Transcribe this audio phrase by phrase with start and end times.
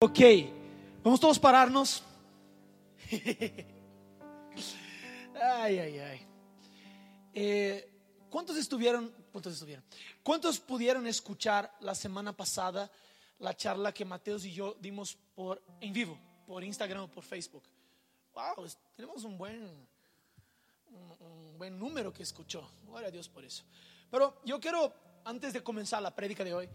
[0.00, 0.20] Ok,
[1.02, 2.04] vamos todos pararnos.
[5.42, 6.26] ay, ay, ay.
[7.34, 7.90] Eh,
[8.30, 9.12] ¿Cuántos estuvieron?
[9.32, 9.84] ¿Cuántos estuvieron?
[10.22, 12.88] ¿Cuántos pudieron escuchar la semana pasada
[13.40, 17.64] la charla que Mateos y yo dimos por en vivo, por Instagram o por Facebook?
[18.34, 19.64] Wow, tenemos un buen,
[20.92, 22.70] un, un buen número que escuchó.
[22.86, 23.64] Gloria a Dios por eso.
[24.12, 24.94] Pero yo quiero,
[25.24, 26.68] antes de comenzar la prédica de hoy,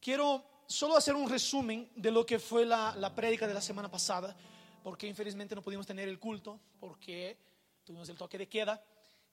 [0.00, 3.90] quiero solo hacer un resumen de lo que fue la, la prédica de la semana
[3.90, 4.36] pasada,
[4.84, 7.38] porque infelizmente no pudimos tener el culto, porque
[7.84, 8.80] tuvimos el toque de queda.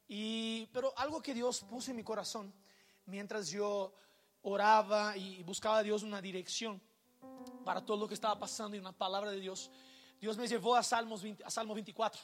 [0.07, 2.53] Y, pero algo que Dios puso en mi corazón
[3.05, 3.93] mientras yo
[4.43, 6.81] oraba y buscaba a Dios una dirección
[7.65, 9.69] para todo lo que estaba pasando y una palabra de Dios,
[10.21, 12.21] Dios me llevó a, Salmos 20, a Salmo 24,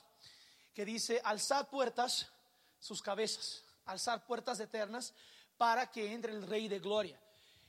[0.73, 2.32] que dice, alzad puertas
[2.80, 5.13] sus cabezas, alzar puertas eternas
[5.57, 7.20] para que entre el Rey de Gloria.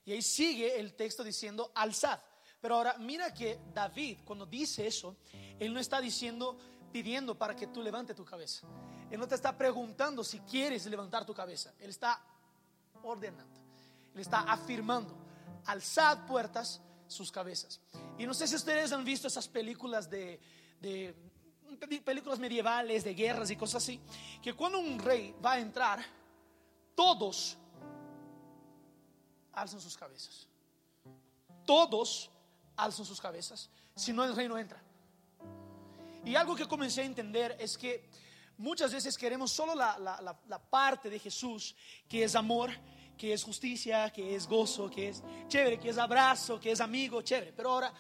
[0.05, 2.19] Y ahí sigue el texto diciendo, alzad.
[2.61, 5.17] Pero ahora mira que David, cuando dice eso,
[5.59, 6.57] él no está diciendo,
[6.93, 8.67] pidiendo para que tú levante tu cabeza.
[9.11, 11.73] Él no te está preguntando si quieres levantar tu cabeza.
[11.81, 12.21] Él está
[13.03, 13.61] ordenando.
[14.15, 15.17] Él está afirmando,
[15.67, 17.81] alzad puertas sus cabezas.
[18.19, 20.41] Y no sé si ustedes han visto esas películas de,
[20.81, 21.15] de
[22.05, 24.01] películas medievales, de guerras y cosas así,
[24.43, 26.05] que cuando un rey va a entrar,
[26.95, 27.59] todos
[29.53, 30.49] alzan sus cabezas.
[31.67, 32.31] Todos
[32.77, 34.83] alzan sus cabezas, si no el rey no entra.
[36.25, 38.09] Y algo que comencé a entender es que
[38.59, 41.75] muchas veces queremos solo la, la, la, parte de Jesús,
[42.09, 42.71] que es amor,
[43.19, 47.23] que es justicia, que es gozo, que es chévere, que es abrazo, que es amigo,
[47.23, 47.53] chévere.
[47.53, 47.93] Pero ahora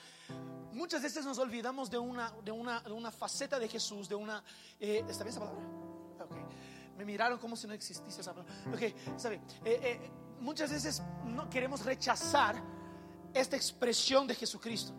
[0.72, 4.42] muchas veces nos olvidamos de una, de una, de una faceta de Jesús, de una...
[4.78, 5.64] Eh, ¿Está bien esa palabra?
[6.24, 6.42] Okay.
[6.96, 8.54] Me miraron como si no existiese esa palabra.
[8.72, 8.82] Ok,
[9.16, 9.30] está
[10.42, 12.62] muchas veces no queremos rechazar
[13.32, 14.92] esta expresión de Jesucristo,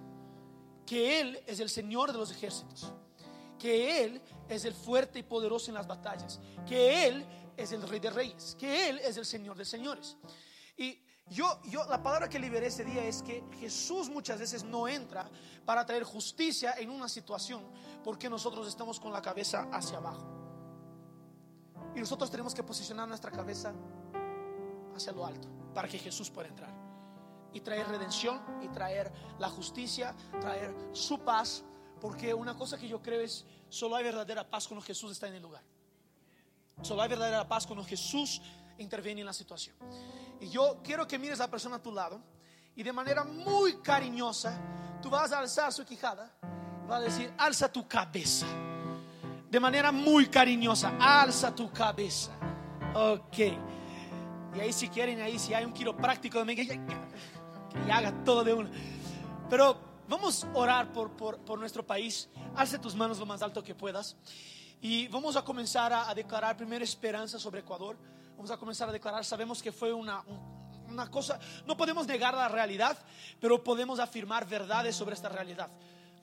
[0.85, 2.91] que Él es el Señor de los ejércitos,
[3.59, 7.99] que Él es el fuerte y poderoso en las batallas, que Él es el Rey
[7.99, 10.17] de Reyes, que Él es el Señor de Señores.
[10.77, 14.87] Y yo, yo, la palabra que liberé ese día es que Jesús muchas veces no
[14.87, 15.29] entra
[15.65, 17.63] para traer justicia en una situación
[18.03, 20.27] porque nosotros estamos con la cabeza hacia abajo.
[21.95, 23.73] Y nosotros tenemos que posicionar nuestra cabeza
[24.95, 26.73] hacia lo alto para que Jesús pueda entrar
[27.53, 31.63] y traer redención y traer la justicia, traer su paz,
[32.01, 35.35] porque una cosa que yo creo es, solo hay verdadera paz cuando Jesús está en
[35.35, 35.63] el lugar.
[36.81, 38.41] Solo hay verdadera paz cuando Jesús
[38.79, 39.75] interviene en la situación.
[40.41, 42.21] Y yo quiero que mires a la persona a tu lado
[42.75, 44.59] y de manera muy cariñosa,
[45.01, 46.35] tú vas a alzar su quijada,
[46.87, 48.47] vas a decir, alza tu cabeza.
[49.49, 52.31] De manera muy cariñosa, alza tu cabeza.
[52.95, 53.37] Ok.
[54.55, 56.79] Y ahí si quieren, ahí si hay un quiropráctico también que,
[57.85, 58.69] que haga todo de uno.
[59.49, 59.77] Pero
[60.07, 62.29] vamos a orar por, nuestro país.
[62.55, 64.15] Alce tus manos lo más alto que puedas.
[64.81, 67.97] Y vamos a comenzar a, a declarar primero esperanza sobre Ecuador.
[68.35, 70.23] Vamos a comenzar a declarar, sabemos que fue una
[71.09, 72.97] cosa, no podemos negar la realidad,
[73.39, 75.69] pero podemos afirmar verdades sobre esta realidad.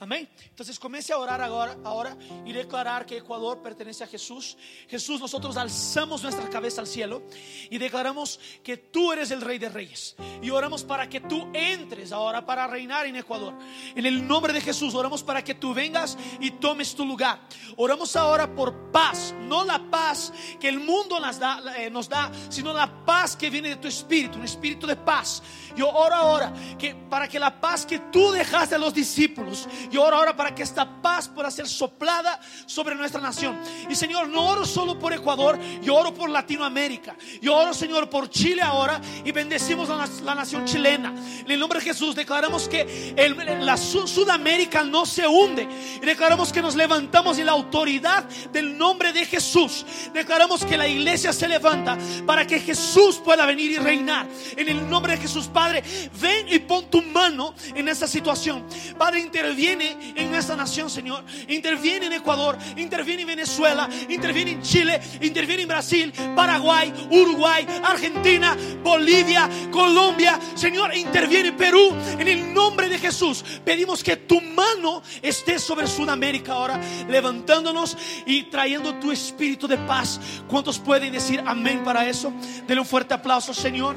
[0.02, 0.26] Amén.
[0.48, 2.16] Entonces comience a orar ahora, ahora
[2.46, 4.56] y declarar que Ecuador pertenece a Jesús.
[4.88, 7.22] Jesús, nosotros alzamos nuestra cabeza al cielo
[7.68, 10.16] y declaramos que tú eres el Rey de Reyes.
[10.40, 13.52] Y oramos para que tú entres ahora para reinar en Ecuador.
[13.94, 17.40] En el nombre de Jesús, oramos para que tú vengas y tomes tu lugar.
[17.76, 22.32] Oramos ahora por paz, no la paz que el mundo nos da, eh, nos da
[22.48, 25.42] sino la paz que viene de tu espíritu, un espíritu de paz.
[25.76, 30.02] Yo oro ahora que para que la paz que tú dejaste a los discípulos yo
[30.02, 33.58] oro ahora para que esta paz pueda ser soplada sobre nuestra nación.
[33.88, 37.16] Y Señor, no oro solo por Ecuador, yo oro por Latinoamérica.
[37.40, 41.14] Yo oro, Señor, por Chile ahora y bendecimos la, la nación chilena.
[41.44, 45.68] En el nombre de Jesús declaramos que el, la Sudamérica no se hunde.
[45.96, 49.84] Y declaramos que nos levantamos en la autoridad del nombre de Jesús.
[50.12, 54.26] Declaramos que la iglesia se levanta para que Jesús pueda venir y reinar.
[54.56, 55.82] En el nombre de Jesús, Padre,
[56.20, 58.64] ven y pon tu mano en esta situación.
[58.98, 61.24] Padre, interviene en esta nación, Señor.
[61.48, 68.56] Interviene en Ecuador, interviene en Venezuela, interviene en Chile, interviene en Brasil, Paraguay, Uruguay, Argentina,
[68.82, 70.38] Bolivia, Colombia.
[70.54, 71.94] Señor, interviene en Perú.
[72.18, 77.96] En el nombre de Jesús, pedimos que tu mano esté sobre Sudamérica ahora, levantándonos
[78.26, 80.20] y trayendo tu espíritu de paz.
[80.48, 82.32] ¿Cuántos pueden decir amén para eso?
[82.66, 83.96] Denle un fuerte aplauso, Señor.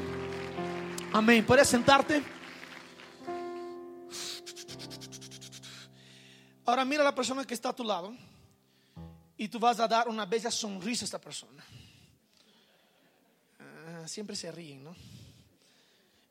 [1.12, 1.44] Amén.
[1.44, 2.22] ¿Puedes sentarte?
[6.66, 8.14] Ahora mira a la persona que está a tu lado
[9.36, 11.62] y tú vas a dar una bella sonrisa a esta persona.
[13.58, 14.96] Ah, siempre se ríen, ¿no?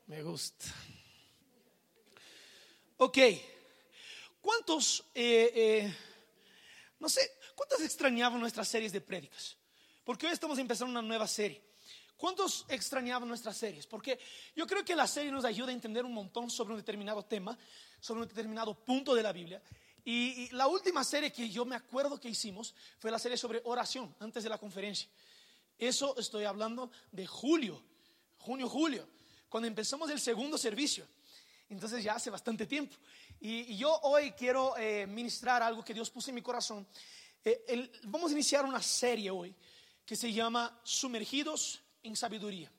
[0.06, 0.66] Me gusta.
[2.96, 3.18] Ok,
[4.40, 5.96] ¿cuántos, eh, eh,
[6.98, 9.56] no sé, cuántos extrañaban nuestras series de prédicas?
[10.04, 11.62] Porque hoy estamos empezando una nueva serie.
[12.16, 13.86] ¿Cuántos extrañaban nuestras series?
[13.86, 14.18] Porque
[14.56, 17.56] yo creo que la serie nos ayuda a entender un montón sobre un determinado tema,
[18.00, 19.62] sobre un determinado punto de la Biblia.
[20.04, 24.14] Y, la última serie que yo me acuerdo que hicimos fue la serie sobre oración
[24.20, 25.08] antes de la conferencia.
[25.78, 27.82] Eso estoy hablando de julio,
[28.38, 29.08] junio, julio,
[29.48, 31.06] cuando empezamos el segundo servicio.
[31.70, 32.96] Entonces ya hace bastante tiempo.
[33.40, 36.86] Y, yo hoy quiero eh, ministrar algo que Dios puso en mi corazón.
[37.42, 39.54] Eh, vamos a iniciar una serie hoy
[40.04, 42.70] que se llama Sumergidos en Sabiduría.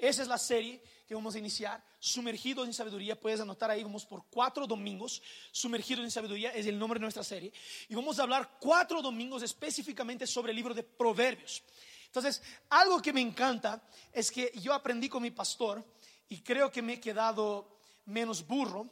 [0.00, 3.20] Esa es la serie que vamos a iniciar, Sumergidos en Sabiduría.
[3.20, 5.20] Puedes anotar ahí, vamos por cuatro domingos.
[5.52, 7.52] Sumergidos en Sabiduría es el nombre de nuestra serie.
[7.88, 11.62] Y vamos a hablar cuatro domingos específicamente sobre el libro de Proverbios.
[12.06, 15.84] Entonces, algo que me encanta es que yo aprendí con mi pastor
[16.30, 18.88] y creo que me he quedado menos burro,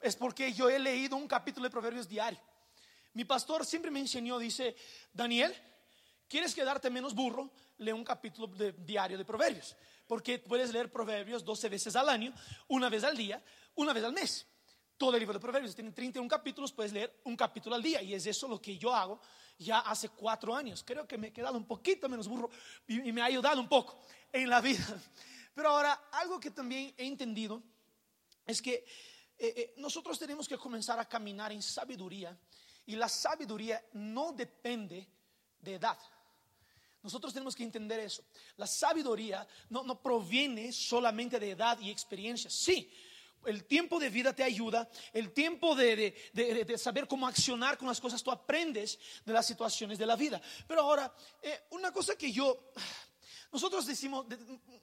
[0.00, 2.38] es porque yo he leído un capítulo de Proverbios diario.
[3.14, 4.76] Mi pastor siempre me enseñó, dice,
[5.12, 5.54] Daniel,
[6.28, 7.50] ¿quieres quedarte menos burro?
[7.78, 9.76] Lee un capítulo de, diario de Proverbios,
[10.06, 12.34] porque puedes leer Proverbios 12 veces al año,
[12.68, 13.42] una vez al día,
[13.74, 14.46] una vez al mes.
[14.96, 18.14] Todo el libro de Proverbios tiene 31 capítulos, puedes leer un capítulo al día, y
[18.14, 19.20] es eso lo que yo hago
[19.58, 20.84] ya hace cuatro años.
[20.84, 22.50] Creo que me he quedado un poquito menos burro
[22.86, 24.00] y, me ha ayudado un poco
[24.32, 24.84] en la vida.
[25.54, 27.62] Pero ahora, algo que también he entendido
[28.46, 28.84] es que eh,
[29.38, 32.38] eh, nosotros tenemos que comenzar a caminar en sabiduría
[32.86, 35.08] y la sabiduría no depende
[35.58, 35.98] de edad.
[37.02, 38.24] Nosotros tenemos que entender eso.
[38.56, 42.48] La sabiduría no, no proviene solamente de edad y experiencia.
[42.48, 42.90] Sí,
[43.46, 48.00] el tiempo de vida te ayuda, el tiempo de, de, saber cómo accionar con las
[48.00, 50.40] cosas, tú aprendes de las situaciones de la vida.
[50.66, 51.12] Pero ahora,
[51.42, 52.70] eh, una cosa que yo,
[53.52, 54.26] nosotros decimos,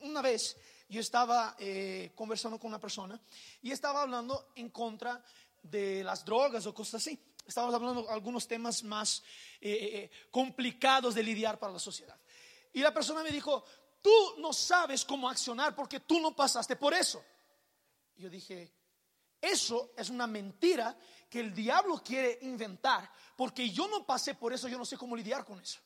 [0.01, 0.57] una vez
[0.89, 3.19] yo estaba eh, conversando con una persona
[3.62, 5.24] y estaba hablando en contra
[5.62, 7.19] de las drogas o cosas así.
[7.50, 9.24] Estábamos hablando de algunos temas más
[9.60, 12.16] eh, eh, eh, complicados de lidiar para la sociedad.
[12.72, 13.63] Y la persona me dijo,
[14.01, 17.24] tú no sabes cómo accionar porque tú no pasaste por eso.
[18.16, 18.72] Y yo dije,
[19.42, 20.96] eso es una mentira
[21.28, 25.16] que el diablo quiere inventar porque yo no pasé por eso, yo no sé cómo
[25.16, 25.80] lidiar con eso.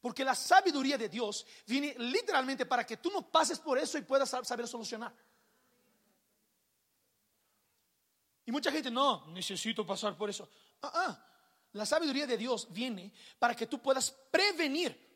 [0.00, 4.02] Porque la sabiduría de Dios viene literalmente para que tú no pases por eso y
[4.02, 5.12] puedas saber solucionar.
[8.48, 10.48] Y mucha gente, no, necesito pasar por eso.
[10.82, 11.26] Ah, ah,
[11.72, 15.08] la sabiduría de Dios viene para que tú puedas prevenir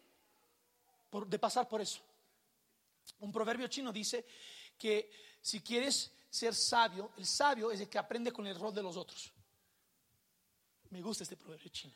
[1.26, 2.00] de pasar por eso.
[3.20, 4.24] Un proverbio chino dice
[4.78, 5.10] que
[5.40, 8.96] si quieres ser sabio, el sabio es el que aprende con el error de los
[8.96, 9.32] otros.
[10.90, 11.94] Me gusta este proverbio chino.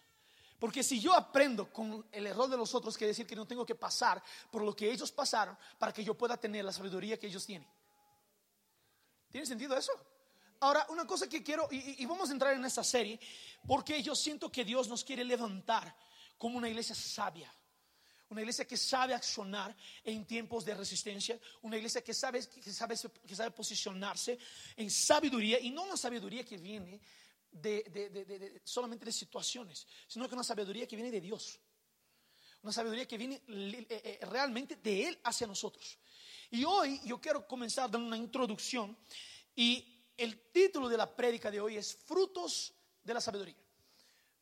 [0.58, 3.66] Porque si yo aprendo con el error de los otros, quiere decir que no tengo
[3.66, 7.26] que pasar por lo que ellos pasaron para que yo pueda tener la sabiduría que
[7.26, 7.68] ellos tienen.
[9.30, 9.92] ¿Tiene sentido eso?
[10.60, 13.20] Ahora, una cosa que quiero, y, vamos a entrar en esta serie,
[13.66, 15.94] porque yo siento que Dios nos quiere levantar
[16.38, 17.52] como una iglesia sabia.
[18.28, 22.96] Una iglesia que sabe accionar en tiempos de resistencia, una iglesia que sabe, que sabe,
[23.26, 24.36] que sabe posicionarse
[24.76, 27.00] en sabiduría y no una sabiduría que viene
[27.52, 31.60] de, solamente de situaciones, sino que una sabiduría que viene de Dios.
[32.62, 35.98] Una sabiduría que viene eh, eh, realmente de Él hacia nosotros.
[36.50, 38.96] Y hoy yo quiero comenzar dando una introducción
[39.54, 42.72] y el título de la prédica de hoy es Frutos
[43.02, 43.56] de la Sabiduría.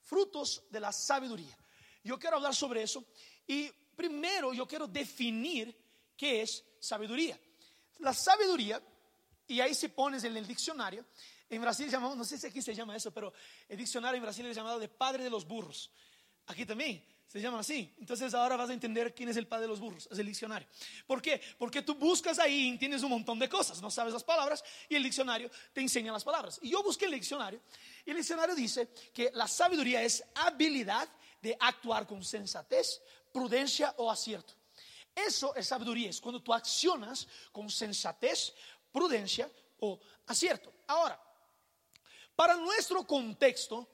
[0.02, 1.56] Frutos de la Sabiduría.
[2.02, 3.04] Yo quiero hablar sobre eso
[3.46, 5.76] y primero yo quiero definir
[6.16, 7.38] qué es sabiduría.
[7.98, 8.82] La sabiduría,
[9.46, 11.04] y ahí se pones en el diccionario,
[11.48, 13.32] en Brasil llamamos, no sé si aquí se llama eso, pero
[13.68, 15.90] el diccionario en Brasil es llamado de padre de los burros.
[16.46, 17.92] Aquí también se llama así.
[17.98, 20.68] Entonces ahora vas a entender quién es el padre de los burros, es el diccionario.
[21.06, 21.40] ¿Por qué?
[21.58, 24.94] Porque tú buscas ahí y tienes un montón de cosas, no sabes las palabras y
[24.94, 26.58] el diccionario te enseña las palabras.
[26.62, 27.60] Y yo busqué el diccionario
[28.04, 31.08] y el diccionario dice que la sabiduría es habilidad
[31.42, 33.02] de actuar con sensatez,
[33.32, 34.54] prudencia o acierto.
[35.14, 38.54] Eso es sabiduría, es cuando tú accionas con sensatez,
[38.90, 39.50] prudencia
[39.80, 40.72] o acierto.
[40.86, 41.20] Ahora,
[42.34, 43.88] para nuestro contexto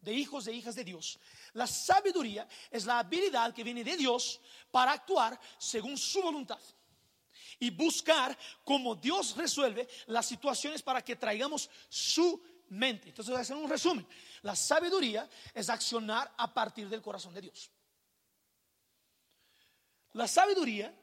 [0.00, 1.18] de hijos e hijas de Dios,
[1.56, 6.60] la sabiduría es la habilidad que viene de Dios para actuar según su voluntad
[7.58, 13.08] y buscar cómo Dios resuelve las situaciones para que traigamos su mente.
[13.08, 14.06] Entonces voy a hacer un resumen.
[14.42, 17.70] La sabiduría es accionar a partir del corazón de Dios.
[20.12, 20.94] La sabiduría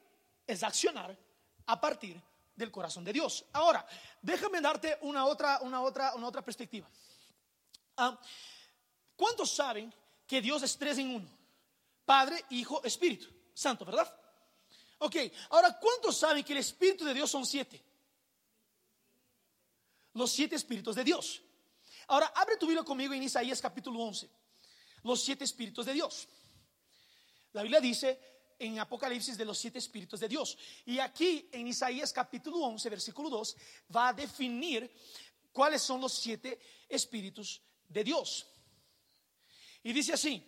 [0.46, 1.18] es accionar
[1.66, 2.22] a partir
[2.54, 3.44] del corazón de Dios.
[3.52, 3.84] Ahora,
[4.22, 6.88] déjame darte una otra, una otra, una otra perspectiva.
[7.96, 8.16] Ah,
[9.16, 9.92] ¿Cuántos saben
[10.26, 11.28] que Dios es tres en uno.
[12.04, 14.12] Padre, Hijo, Espíritu Santo, ¿verdad?
[14.98, 15.16] Ok,
[15.50, 17.82] ahora, ¿cuántos saben que el Espíritu de Dios son siete?
[20.14, 21.42] Los siete Espíritus de Dios.
[22.08, 24.28] Ahora, abre tu Biblia conmigo en Isaías capítulo 11.
[25.04, 26.28] Los siete espíritus de Dios.
[27.52, 28.18] La Biblia dice
[28.58, 30.56] en Apocalipsis de los siete espíritus de Dios.
[30.86, 33.56] Y aquí en Isaías capítulo 11, versículo 2,
[33.94, 34.90] va a definir
[35.52, 38.46] cuáles son los siete espíritus de Dios.
[39.84, 40.42] Y dice así,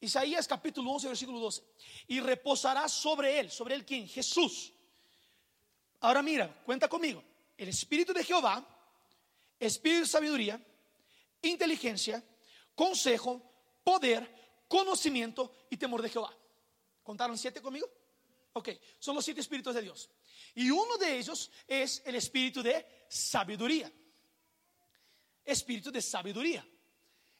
[0.00, 1.62] Isaías capítulo 11, versículo 12,
[2.08, 4.72] y reposará sobre él, sobre él quién, Jesús.
[6.00, 7.22] Ahora mira, cuenta conmigo,
[7.56, 8.66] el espíritu de Jehová,
[9.58, 10.60] espíritu de sabiduría,
[11.42, 12.22] inteligencia,
[12.74, 13.40] consejo,
[13.84, 16.36] poder, conocimiento y temor de Jehová.
[17.04, 17.88] ¿Contaron siete conmigo?
[18.54, 20.10] Ok, son los siete espíritus de Dios.
[20.56, 23.92] Y uno de ellos es el espíritu de sabiduría.
[25.44, 26.66] Espíritu de sabiduría.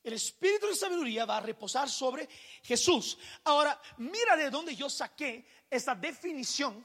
[0.02, 2.28] El espíritu de sabiduría va a reposar sobre
[2.62, 3.18] Jesús.
[3.44, 6.84] Ahora, mira de dónde yo saqué esta definición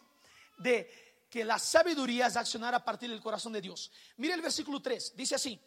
[0.57, 3.91] de que la sabiduría es accionar a partir del corazón de Dios.
[4.17, 5.59] Mira el versículo 3, dice así.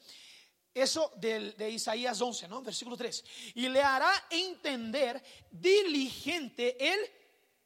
[0.75, 2.62] Eso de Isaías 11, ¿no?
[2.62, 3.25] Versículo 3.
[3.55, 7.00] Y le hará entender diligente el,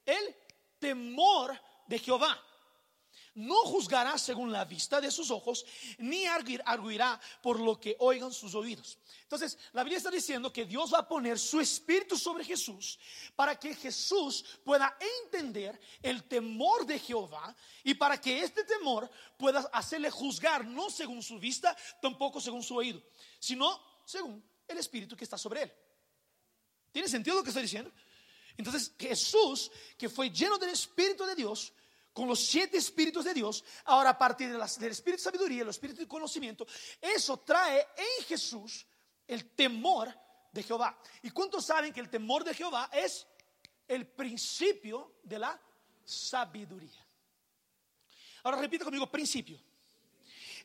[0.06, 0.36] el
[0.78, 2.40] temor de Jehová
[3.34, 5.64] no juzgará según la vista de sus ojos,
[5.98, 8.98] ni arguirá por lo que oigan sus oídos.
[9.22, 12.98] Entonces, la Biblia está diciendo que Dios va a poner su espíritu sobre Jesús
[13.34, 19.60] para que Jesús pueda entender el temor de Jehová y para que este temor pueda
[19.72, 23.02] hacerle juzgar no según su vista, tampoco según su oído,
[23.38, 25.72] sino según el espíritu que está sobre él.
[26.92, 27.90] ¿Tiene sentido lo que estoy diciendo?
[28.56, 31.72] Entonces, Jesús, que fue lleno del Espíritu de Dios,
[32.12, 36.00] con los siete espíritus de Dios, ahora a partir del espíritu de sabiduría, el espíritu
[36.00, 36.66] de conocimiento,
[37.00, 38.86] eso trae en Jesús
[39.26, 40.12] el temor
[40.52, 40.98] de Jehová.
[41.22, 43.26] ¿Y cuántos saben que el temor de Jehová es
[43.88, 45.60] el principio de la
[46.04, 47.06] sabiduría?
[48.42, 49.58] Ahora repito conmigo, principio.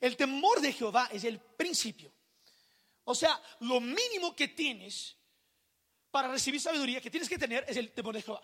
[0.01, 2.11] El temor de Jehová es el principio.
[3.05, 5.15] O sea, lo mínimo que tienes
[6.11, 8.41] para recibir sabiduría que tienes que tener es el temor de Jehová.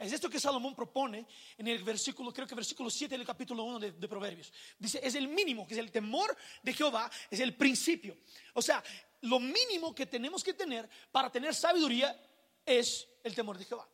[0.00, 1.26] Es esto que Salomón propone
[1.58, 4.50] en el versículo, creo que versículo 7 del capítulo 1 de, Proverbios.
[4.78, 8.16] Dice, es el mínimo, que es el temor de Jehová, es el principio.
[8.54, 8.82] O sea,
[9.20, 12.18] lo mínimo que tenemos que tener para tener sabiduría
[12.64, 13.86] es el temor de Jehová.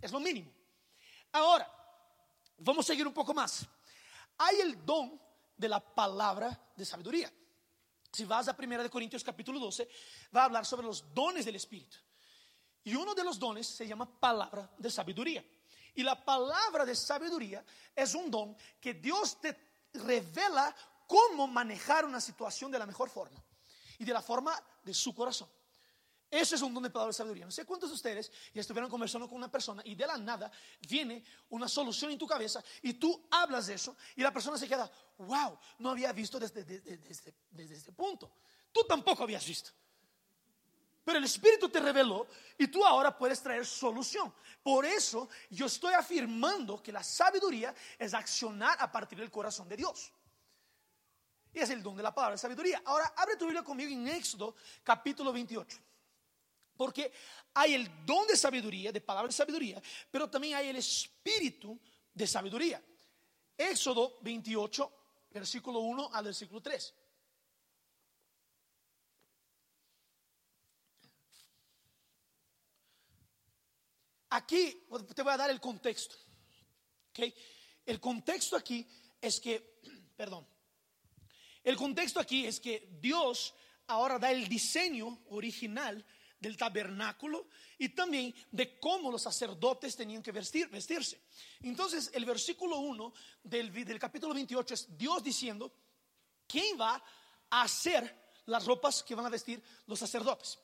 [0.00, 0.52] Es lo mínimo.
[1.32, 1.68] Ahora,
[2.58, 3.66] vamos a seguir un poco más.
[4.38, 5.20] Hay el don
[5.56, 7.32] de la palabra de sabiduría.
[8.12, 9.88] Si vas a 1 Corintios capítulo 12,
[10.36, 11.96] va a hablar sobre los dones del Espíritu.
[12.84, 15.44] Y uno de los dones se llama palabra de sabiduría.
[15.94, 19.56] Y la palabra de sabiduría es un don que Dios te
[19.94, 20.74] revela
[21.06, 23.42] cómo manejar una situación de la mejor forma
[23.98, 25.48] y de la forma de su corazón.
[26.30, 27.44] Ese es un don de palabra de sabiduría.
[27.44, 30.50] No sé cuántos de ustedes ya estuvieron conversando con una persona y de la nada
[30.88, 34.66] viene una solución en tu cabeza y tú hablas de eso y la persona se
[34.66, 38.32] queda, wow, no había visto desde, desde, desde, desde este punto.
[38.72, 39.72] Tú tampoco habías visto.
[41.04, 44.32] Pero el Espíritu te reveló y tú ahora puedes traer solución.
[44.62, 49.76] Por eso yo estoy afirmando que la sabiduría es accionar a partir del corazón de
[49.76, 50.12] Dios.
[51.52, 52.82] Y es el don de la palabra de sabiduría.
[52.84, 54.54] Ahora abre tu Biblia conmigo en Éxodo
[54.84, 55.78] capítulo 28.
[56.76, 57.12] Porque
[57.54, 61.78] hay el don de sabiduría, de palabra de sabiduría, pero también hay el espíritu
[62.14, 62.82] de sabiduría.
[63.58, 64.92] Éxodo 28,
[65.30, 66.94] versículo 1 al versículo 3.
[74.34, 76.16] Aquí te voy a dar el contexto.
[77.10, 77.34] ¿okay?
[77.84, 78.88] El contexto aquí
[79.20, 79.80] es que,
[80.16, 80.46] perdón,
[81.62, 83.54] el contexto aquí es que Dios
[83.88, 86.02] ahora da el diseño original
[86.40, 91.20] del tabernáculo y también de cómo los sacerdotes tenían que vestir, vestirse.
[91.60, 93.12] Entonces, el versículo 1
[93.42, 95.74] del, del capítulo 28 es Dios diciendo,
[96.48, 97.04] ¿quién va
[97.50, 100.58] a hacer las ropas que van a vestir los sacerdotes?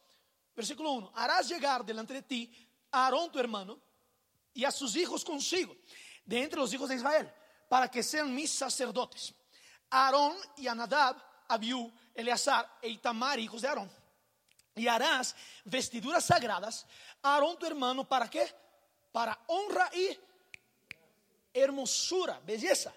[0.56, 3.78] Versículo 1, harás llegar delante de ti a Aarón tu hermano
[4.54, 5.76] y a sus hijos consigo,
[6.24, 7.32] de entre los hijos de Israel,
[7.68, 9.34] para que sean mis sacerdotes.
[9.90, 11.16] Aarón y Anadab,
[11.48, 13.90] Abiú, Eleazar e Itamar, hijos de Aarón.
[14.74, 16.86] Y harás vestiduras sagradas
[17.22, 18.52] a Aarón tu hermano, ¿para qué?
[19.12, 20.16] Para honra y
[21.52, 22.92] hermosura, belleza.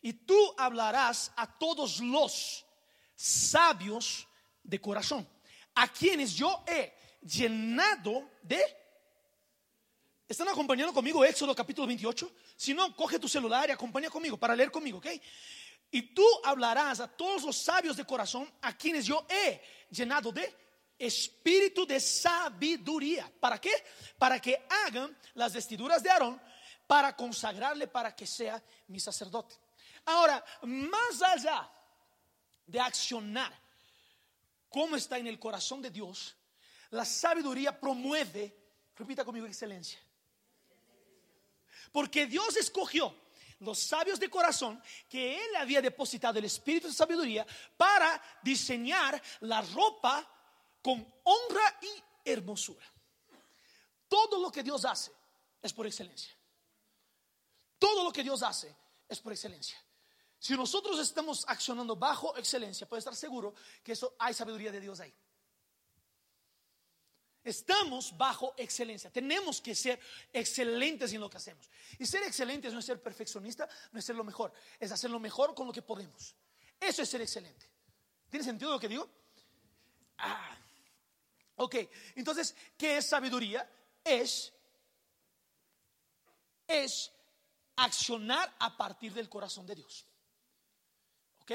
[0.00, 2.64] Y tú hablarás a todos los
[3.14, 4.26] sabios
[4.62, 5.28] de corazón,
[5.74, 8.62] a quienes yo he llenado de
[10.28, 12.30] ¿Están acompañando conmigo Éxodo capítulo 28?
[12.54, 15.06] Si no, coge tu celular y acompaña conmigo para leer conmigo, ¿ok?
[15.90, 19.58] Y tú hablarás a todos los sabios de corazón a quienes yo he
[19.90, 20.54] llenado de
[20.98, 23.32] espíritu de sabiduría.
[23.40, 23.72] ¿Para qué?
[24.18, 26.38] Para que hagan las vestiduras de Aarón
[26.86, 29.54] para consagrarle para que sea mi sacerdote.
[30.04, 31.70] Ahora, más allá
[32.66, 33.58] de accionar
[34.68, 36.36] cómo está en el corazón de Dios,
[36.90, 38.54] la sabiduría promueve,
[38.94, 39.98] repita conmigo, excelencia.
[41.92, 43.14] Porque Dios escogió
[43.60, 49.62] los sabios de corazón que Él había depositado el espíritu de sabiduría para diseñar la
[49.62, 50.26] ropa
[50.82, 52.84] con honra y hermosura.
[54.08, 55.12] Todo lo que Dios hace
[55.60, 56.34] es por excelencia.
[57.78, 58.74] Todo lo que Dios hace
[59.08, 59.78] es por excelencia.
[60.38, 65.00] Si nosotros estamos accionando bajo excelencia, puede estar seguro que eso hay sabiduría de Dios
[65.00, 65.12] ahí.
[67.48, 69.10] Estamos bajo excelencia.
[69.10, 69.98] Tenemos que ser
[70.32, 71.68] excelentes en lo que hacemos.
[71.98, 75.18] Y ser excelentes no es ser perfeccionista, no es ser lo mejor, es hacer lo
[75.18, 76.34] mejor con lo que podemos.
[76.78, 77.66] Eso es ser excelente.
[78.30, 79.08] ¿Tiene sentido lo que digo?
[80.18, 80.56] Ah.
[81.56, 81.76] Ok,
[82.14, 83.68] entonces, ¿qué es sabiduría?
[84.04, 84.52] Es,
[86.66, 87.10] es
[87.76, 90.06] accionar a partir del corazón de Dios.
[91.42, 91.52] ¿Ok?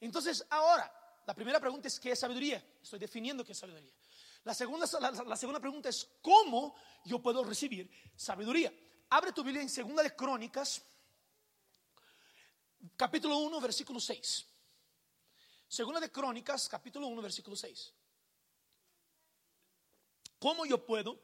[0.00, 0.92] Entonces, ahora,
[1.26, 2.62] la primera pregunta es, ¿qué es sabiduría?
[2.82, 3.92] Estoy definiendo qué es sabiduría.
[4.46, 8.72] La segunda, la, segunda pregunta es, ¿cómo yo puedo recibir sabiduría?
[9.10, 10.80] Abre tu Biblia en Segunda de Crónicas,
[12.96, 14.46] capítulo 1, versículo 6.
[15.66, 17.92] Segunda de Crónicas, capítulo 1, versículo 6.
[20.38, 21.20] ¿Cómo yo puedo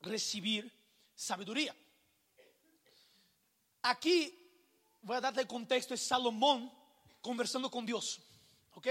[0.00, 0.72] recibir
[1.12, 1.74] sabiduría?
[3.82, 4.32] Aquí
[5.02, 6.72] voy a darte el contexto, es Salomón
[7.20, 8.20] conversando con Dios.
[8.74, 8.86] ¿Ok?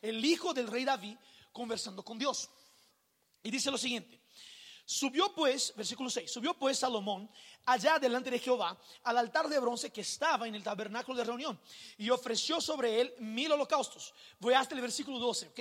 [0.00, 1.16] El hijo del rey David
[1.58, 2.48] conversando con Dios.
[3.42, 4.20] Y dice lo siguiente.
[4.84, 7.28] Subió pues, versículo 6, subió pues Salomón
[7.66, 11.60] allá delante de Jehová al altar de bronce que estaba en el tabernáculo de reunión
[11.98, 14.14] y ofreció sobre él mil holocaustos.
[14.38, 15.60] Voy hasta el versículo 12, ¿ok?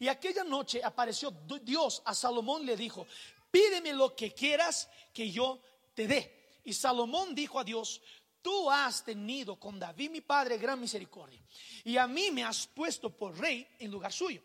[0.00, 1.30] Y aquella noche apareció
[1.62, 3.06] Dios a Salomón le dijo,
[3.50, 5.60] pídeme lo que quieras que yo
[5.94, 6.60] te dé.
[6.64, 8.00] Y Salomón dijo a Dios,
[8.42, 11.40] tú has tenido con David mi padre gran misericordia,
[11.84, 14.42] y a mí me has puesto por rey en lugar suyo.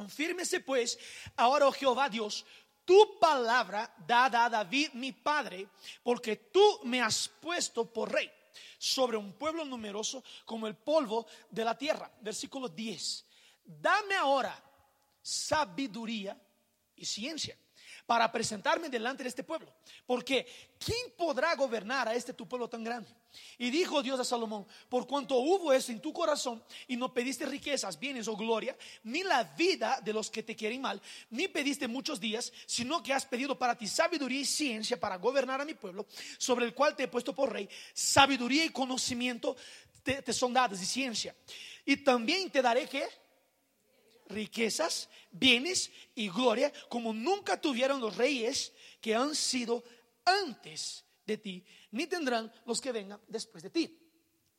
[0.00, 0.98] Confírmese pues
[1.36, 2.46] ahora, oh Jehová Dios,
[2.86, 5.68] tu palabra dada a David mi padre,
[6.02, 8.32] porque tú me has puesto por rey
[8.78, 12.10] sobre un pueblo numeroso como el polvo de la tierra.
[12.22, 13.26] Versículo 10.
[13.62, 14.58] Dame ahora
[15.20, 16.34] sabiduría
[16.96, 17.58] y ciencia
[18.10, 19.72] para presentarme delante de este pueblo.
[20.04, 20.44] Porque
[20.84, 23.08] ¿quién podrá gobernar a este tu pueblo tan grande?
[23.56, 27.46] Y dijo Dios a Salomón, por cuanto hubo eso en tu corazón y no pediste
[27.46, 31.86] riquezas, bienes o gloria, ni la vida de los que te quieren mal, ni pediste
[31.86, 35.74] muchos días, sino que has pedido para ti sabiduría y ciencia para gobernar a mi
[35.74, 36.04] pueblo,
[36.36, 39.56] sobre el cual te he puesto por rey, sabiduría y conocimiento
[40.02, 41.32] te, te son dadas y ciencia.
[41.84, 43.06] Y también te daré que
[44.30, 49.84] riquezas, bienes y gloria como nunca tuvieron los reyes que han sido
[50.24, 53.98] antes de ti, ni tendrán los que vengan después de ti.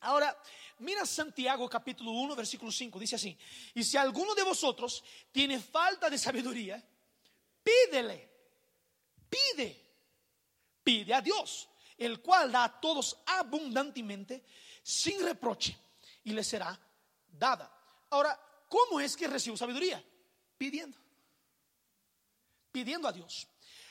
[0.02, 0.36] Ahora,
[0.80, 3.38] mira Santiago capítulo 1, versículo 5, dice así,
[3.76, 6.84] y si alguno de vosotros tiene falta de sabiduría,
[7.64, 8.30] pídele,
[9.30, 9.80] pide,
[10.84, 14.44] pide a Dios, el cual da a todos abundantemente,
[14.82, 15.78] sin reproche,
[16.24, 16.80] y le será
[17.28, 17.72] dada.
[18.10, 18.40] Ahora,
[18.72, 20.02] ¿Cómo es que recibo sabiduría?
[20.58, 20.98] Pidiendo.
[22.72, 23.46] Pidiendo a Dios.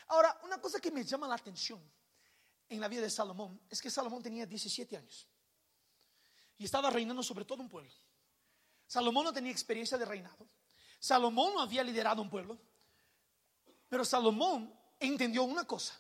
[0.06, 1.78] Ahora, una cosa que me llama la atención
[2.66, 5.28] en la vida de Salomón es que Salomón tenía 17 años
[6.56, 7.92] y estaba reinando sobre todo un pueblo.
[8.86, 10.48] Salomón no tenía experiencia de reinado.
[10.98, 12.58] Salomón no había liderado un pueblo.
[13.86, 15.92] Pero Salomón entendió una cosa.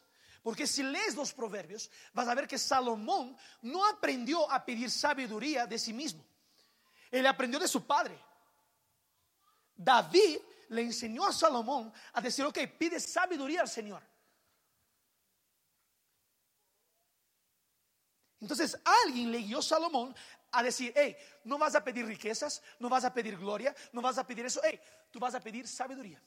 [0.42, 5.66] Porque si lees los proverbios, vas a ver que Salomón no aprendió a pedir sabiduría
[5.66, 6.24] de sí mismo.
[7.10, 8.18] Él aprendió de su padre.
[9.82, 10.36] David
[10.68, 14.02] le enseñó a Salomón a decir, ok, pide sabiduría al Señor.
[18.40, 20.14] Entonces alguien le guió a Salomón
[20.52, 24.18] a decir, hey, no vas a pedir riquezas, no vas a pedir gloria, no vas
[24.18, 24.78] a pedir eso, hey,
[25.10, 26.22] tú vas a pedir sabiduría.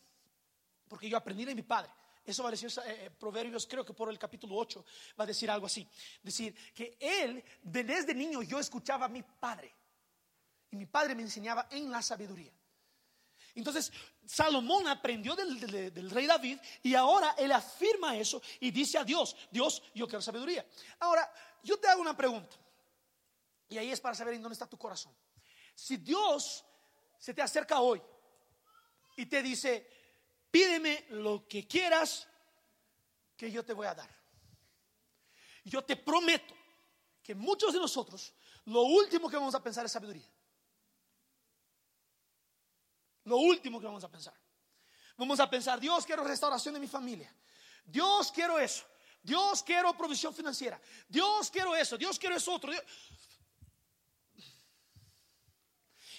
[0.87, 1.91] Porque yo aprendí de mi padre.
[2.25, 4.83] Eso va a decir eh, eh, Proverbios, creo que por el capítulo 8
[5.19, 5.87] va a decir algo así.
[6.23, 9.75] Decir que él, desde niño yo escuchaba a mi padre.
[10.71, 12.51] Y mi padre me enseñaba en la sabiduría.
[13.55, 13.91] Entonces,
[14.25, 19.83] Salomón aprendió del, rey David y ahora él afirma eso y dice a Dios, Dios,
[19.93, 20.65] yo quiero sabiduría.
[20.99, 22.55] Ahora, yo te hago una pregunta.
[23.69, 25.15] Y ahí es para saber en dónde está tu corazón.
[25.75, 26.65] Si Dios
[27.17, 28.01] se te acerca hoy
[29.15, 29.87] y te dice,
[30.49, 32.27] pídeme lo que quieras
[33.37, 34.09] que yo te voy a dar.
[35.63, 36.53] Yo te prometo
[37.21, 38.33] que muchos de nosotros
[38.65, 40.32] lo último que vamos a pensar es sabiduría.
[43.25, 44.33] Lo último que vamos a pensar.
[45.17, 47.33] Vamos a pensar, Dios quiero restauración de mi familia.
[47.85, 48.85] Dios quiero eso.
[49.21, 50.79] Dios quiero provisión financiera.
[51.07, 51.97] Dios quiero eso.
[51.97, 52.71] Dios quiero eso otro.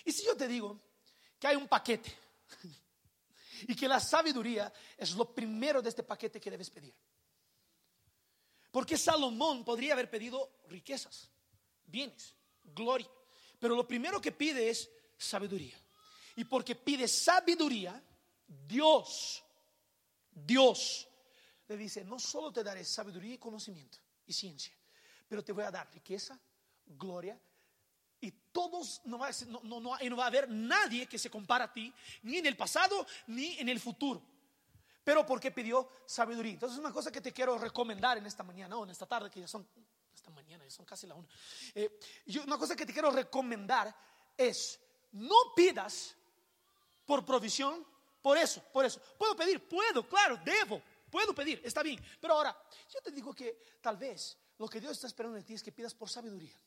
[0.04, 0.80] Y si yo te digo
[1.38, 2.12] que hay un paquete
[3.68, 6.94] y que la sabiduría es lo primero de este paquete que debes pedir.
[8.70, 11.30] Porque Salomón podría haber pedido riquezas,
[11.84, 13.08] bienes, gloria,
[13.58, 15.78] pero lo primero que pide es sabiduría.
[16.36, 18.02] Y porque pide sabiduría,
[18.46, 19.44] Dios,
[20.30, 21.08] Dios
[21.68, 24.74] le dice, no solo te daré sabiduría y conocimiento y ciencia,
[25.28, 26.38] pero te voy a dar riqueza,
[26.86, 27.40] gloria
[28.24, 31.72] y todos, no va, no, no, no va a haber nadie que se compara a
[31.72, 31.92] ti,
[32.22, 34.22] ni en el pasado, ni en el futuro.
[35.04, 36.54] Pero porque pidió sabiduría.
[36.54, 39.40] Entonces, una cosa que te quiero recomendar en esta mañana o en esta tarde, que
[39.40, 39.68] ya son,
[40.14, 41.28] esta mañana, ya son casi la una.
[41.74, 42.00] Eh,
[42.46, 43.94] una cosa que te quiero recomendar
[44.38, 44.80] es,
[45.12, 46.16] no pidas
[47.04, 47.86] por provisión,
[48.22, 49.00] por eso, por eso.
[49.18, 52.02] Puedo pedir, puedo, claro, debo, puedo pedir, está bien.
[52.20, 52.56] Pero ahora,
[52.92, 55.72] yo te digo que tal vez lo que Dios está esperando de ti es que
[55.72, 56.58] pidas por sabiduría.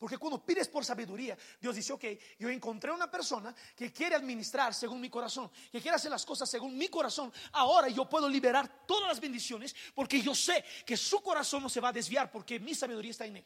[0.00, 2.04] Porque cuando pides por sabiduría, Dios dice, ok,
[2.38, 6.48] yo encontré una persona que quiere administrar según mi corazón, que quiere hacer las cosas
[6.48, 7.30] según mi corazón.
[7.52, 11.80] Ahora yo puedo liberar todas las bendiciones porque yo sé que su corazón no se
[11.80, 13.44] va a desviar porque mi sabiduría está en él.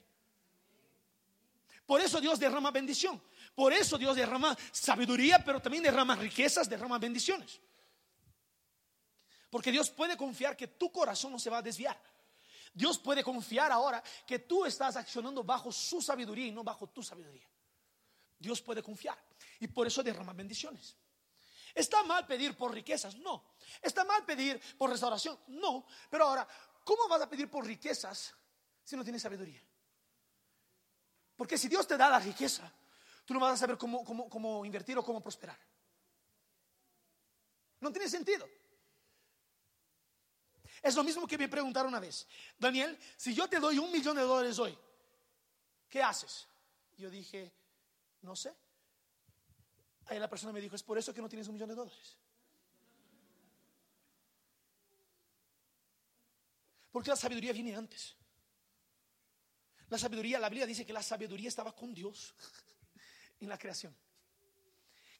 [1.86, 3.20] Por eso Dios derrama bendición.
[3.54, 7.60] Por eso Dios derrama sabiduría, pero también derrama riquezas, derrama bendiciones.
[9.48, 12.00] Porque Dios puede confiar que tu corazón no se va a desviar.
[12.72, 17.04] Dios puede confiar ahora que tú estás accionando bajo su sabiduría y no bajo tu
[17.04, 17.48] sabiduría.
[18.36, 19.16] Dios puede confiar
[19.60, 20.96] y por eso derrama bendiciones.
[21.72, 23.16] ¿Está mal pedir por riquezas?
[23.16, 23.54] No.
[23.80, 25.38] ¿Está mal pedir por restauración?
[25.48, 25.86] No.
[26.10, 26.46] Pero ahora,
[26.84, 28.34] ¿cómo vas a pedir por riquezas
[28.82, 29.62] si no tienes sabiduría?
[31.36, 32.72] Porque si Dios te da la riqueza,
[33.24, 35.58] tú no vas a saber cómo, cómo, cómo invertir o cómo prosperar.
[37.80, 38.48] No tiene sentido.
[40.82, 42.26] Es lo mismo que me preguntaron una vez,
[42.58, 44.76] Daniel, si yo te doy un millón de dólares hoy,
[45.88, 46.46] ¿qué haces?
[46.98, 47.52] Yo dije,
[48.22, 48.54] no sé.
[50.06, 52.18] Ahí la persona me dijo, es por eso que no tienes un millón de dólares.
[56.92, 58.14] Porque la sabiduría viene antes.
[59.88, 62.34] La sabiduría, la Biblia dice que la sabiduría estaba con Dios
[63.44, 63.96] en la creación.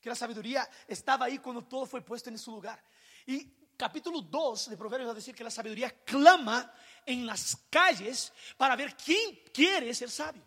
[0.01, 2.83] Que la sabiduría estaba ahí cuando todo fue puesto en su lugar.
[3.25, 3.43] Y
[3.77, 6.73] capítulo 2 de Proverbios va a decir que la sabiduría clama
[7.05, 10.43] en las calles para ver quién quiere ser sabio.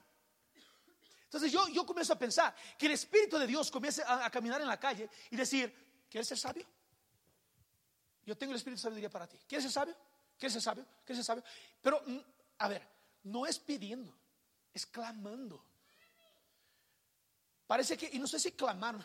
[1.24, 4.66] Entonces yo, yo comienzo a pensar que el Espíritu de Dios comience a, caminar en
[4.66, 6.66] la calle y decir, ¿quieres ser sabio?
[8.24, 9.36] Yo tengo el Espíritu de sabiduría para ti.
[9.46, 9.96] ¿Quieres ser sabio?
[10.38, 10.86] ¿Quieres ser sabio?
[11.04, 11.44] ¿Quieres ser sabio?
[11.82, 12.18] Pero, mm,
[12.58, 12.88] a ver,
[13.24, 14.16] no es pidiendo,
[14.72, 15.62] es clamando.
[17.68, 18.96] Parece que, y no sé si clamar,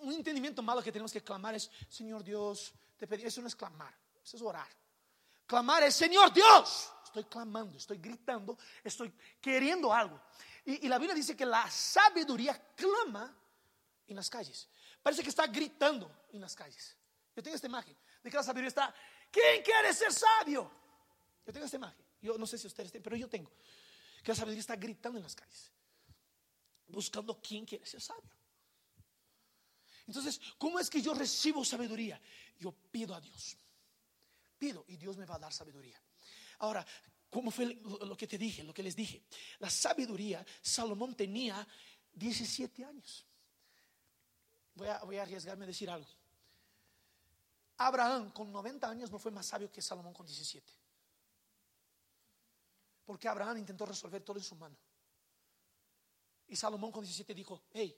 [0.00, 3.54] un entendimiento malo que tenemos que clamar es, Señor Dios, te pedí, eso no es
[3.54, 4.66] clamar, eso es orar.
[5.46, 10.20] Clamar es, Señor Dios, estoy clamando, estoy gritando, estoy queriendo algo.
[10.64, 13.32] Y, la Biblia dice que la sabiduría clama
[14.08, 14.68] en las calles.
[15.00, 16.96] Parece que está gritando en las calles.
[17.36, 18.92] Yo tengo esta imagen de que la sabiduría está,
[19.30, 20.68] ¿quién quiere ser sabio?
[21.46, 22.04] Yo tengo esta imagen.
[22.20, 23.52] Yo no sé si ustedes tienen, pero yo tengo.
[24.24, 25.70] Que la sabiduría está gritando en las calles,
[26.88, 28.30] buscando quién quiere ser sabio.
[30.06, 32.20] Entonces, ¿cómo es que yo recibo sabiduría?
[32.58, 33.56] Yo pido a Dios.
[34.58, 36.00] Pido y Dios me va a dar sabiduría.
[36.60, 36.84] Ahora,
[37.30, 39.22] ¿cómo fue lo que te dije, lo que les dije?
[39.58, 41.66] La sabiduría, Salomón tenía
[42.14, 43.26] 17 años.
[44.74, 46.08] Voy a, arriesgarme a decir algo.
[47.76, 50.72] Abraham con 90 años no fue más sabio que Salomón con 17.
[53.04, 54.76] Porque Abraham intentó resolver todo en su mano.
[56.48, 57.94] Y Salomón con 17 dijo, hey,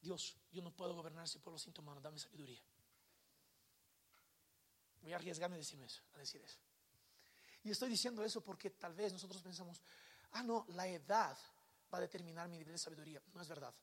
[0.00, 2.62] Dios, yo no puedo gobernar ese pueblo sin tu mano, dame sabiduría.
[5.00, 6.58] Voy a arriesgarme a decir eso, a decir eso.
[7.62, 9.80] Y estoy diciendo eso porque tal vez nosotros pensamos,
[10.32, 11.36] ah, no, la edad
[11.92, 13.22] va a determinar mi nivel de sabiduría.
[13.32, 13.74] No es verdad.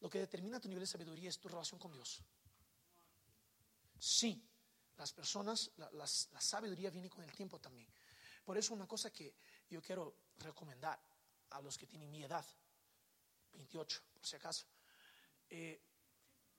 [0.00, 2.22] Lo que determina tu nivel de sabiduría es tu relación con Dios.
[3.98, 4.48] Sí,
[4.96, 6.06] las personas, la, la
[6.40, 7.88] sabiduría viene con el tiempo también.
[8.44, 9.34] Por eso una cosa que
[9.68, 11.00] yo quiero recomendar
[11.50, 12.46] a los que tienen mi edad,
[13.56, 14.66] 28 por si acaso,
[15.48, 15.80] eh,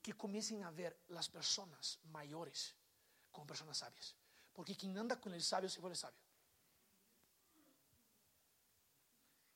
[0.02, 2.74] que comiencen a ver las personas mayores
[3.30, 4.14] como personas sabias.
[4.52, 6.18] Porque quien anda con el sabio se vuelve sabio.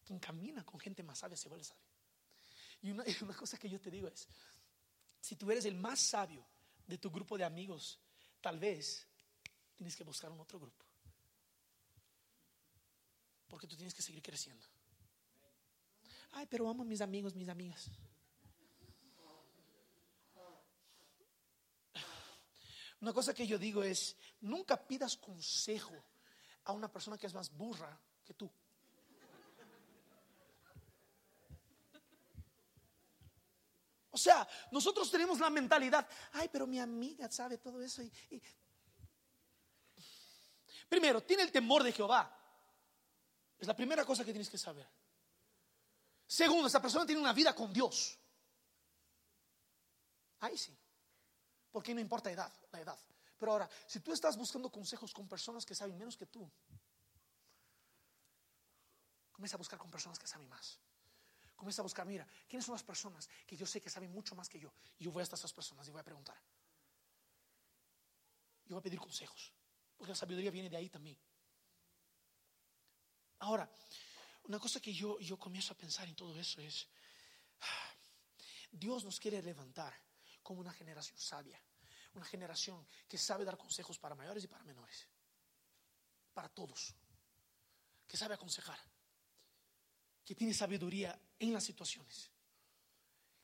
[0.04, 1.82] Quien camina con gente más sabia se vuelve sabio.
[2.82, 4.28] Y una, una cosa que yo te digo es,
[5.20, 6.44] si tú eres el más sabio
[6.86, 7.98] de tu grupo de amigos,
[8.40, 9.06] tal vez
[9.76, 10.84] tienes que buscar un otro grupo.
[13.48, 14.66] Porque tú tienes que seguir creciendo.
[16.32, 17.90] Ay, pero amo a mis amigos, mis amigas.
[23.00, 25.94] Una cosa que yo digo es, nunca pidas consejo
[26.64, 28.50] a una persona que es más burra que tú.
[34.14, 38.02] O sea, nosotros tenemos la mentalidad, ay, pero mi amiga sabe todo eso.
[40.88, 42.38] Primero, tiene el temor de Jehová.
[43.58, 44.86] Es la primera cosa que tienes que saber.
[46.32, 48.18] Segundo, esa persona tiene una vida con Dios.
[50.40, 50.74] Ahí sí.
[51.70, 52.98] Porque no importa edad, la edad.
[53.38, 56.50] Pero ahora, si tú estás buscando consejos con personas que saben menos que tú,
[59.30, 60.80] comienza a buscar con personas que saben más.
[61.54, 64.48] Comienza a buscar, mira, ¿quiénes son las personas que yo sé que saben mucho más
[64.48, 64.72] que yo?
[64.98, 66.40] Y yo voy a estas personas y voy a preguntar.
[68.64, 69.52] Yo voy a pedir consejos,
[69.98, 71.18] porque la sabiduría viene de ahí también.
[73.40, 73.70] Ahora,
[74.44, 76.86] una cosa que yo, yo comienzo a pensar en todo eso es,
[78.70, 79.94] Dios nos quiere levantar
[80.42, 81.60] como una generación sabia,
[82.14, 85.08] una generación que sabe dar consejos para mayores y para menores,
[86.32, 86.94] para todos,
[88.06, 88.78] que sabe aconsejar
[90.24, 92.30] que tiene sabiduría en las situaciones.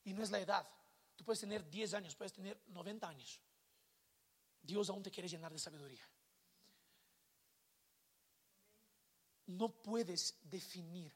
[0.04, 0.66] Y no es la edad.
[1.16, 3.40] Tú puedes tener 10 años, puedes tener 90 años.
[4.62, 6.08] Dios aún te quiere llenar de sabiduría.
[9.48, 11.12] No puedes definir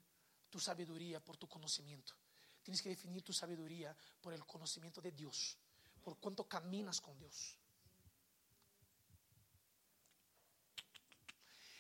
[0.51, 2.15] tu sabiduría por tu conocimiento.
[2.63, 5.57] Tienes que definir tu sabiduría por el conocimiento de Dios,
[6.03, 7.57] por cuánto caminas con Dios.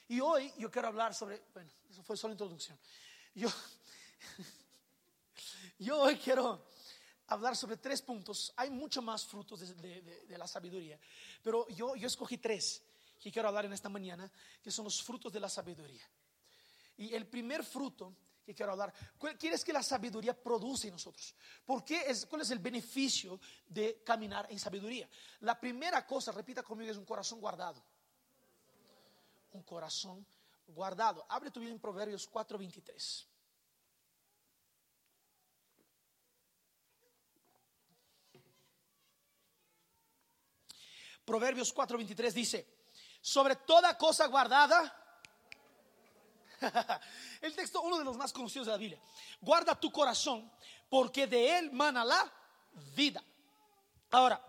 [0.08, 2.78] Y hoy yo quiero hablar sobre, bueno, eso fue solo introducción.
[3.34, 3.48] Yo,
[5.78, 6.66] yo hoy quiero
[7.28, 8.52] hablar sobre tres puntos.
[8.56, 10.98] Hay mucho más frutos de, la sabiduría,
[11.42, 12.82] pero yo, yo escogí tres
[13.20, 14.30] que quiero hablar en esta mañana,
[14.62, 16.06] que son los frutos de la sabiduría.
[17.02, 18.94] Y el primer fruto que quiero hablar,
[19.36, 21.34] ¿qué es que la sabiduría produce en nosotros?
[21.64, 25.08] ¿Por qué es, ¿Cuál es el beneficio de caminar en sabiduría?
[25.40, 27.82] La primera cosa, repita conmigo, es un corazón guardado.
[29.50, 30.24] Un corazón
[30.68, 31.26] guardado.
[31.28, 33.26] Abre tu Biblia en Proverbios 4:23.
[41.24, 42.66] Proverbios 4:23 dice,
[43.20, 45.01] sobre toda cosa guardada,
[47.40, 49.01] el texto, uno de los más conocidos de la Biblia,
[49.40, 50.51] guarda tu corazón
[50.88, 52.33] porque de él mana la
[52.94, 53.22] vida.
[54.11, 54.40] Ahora,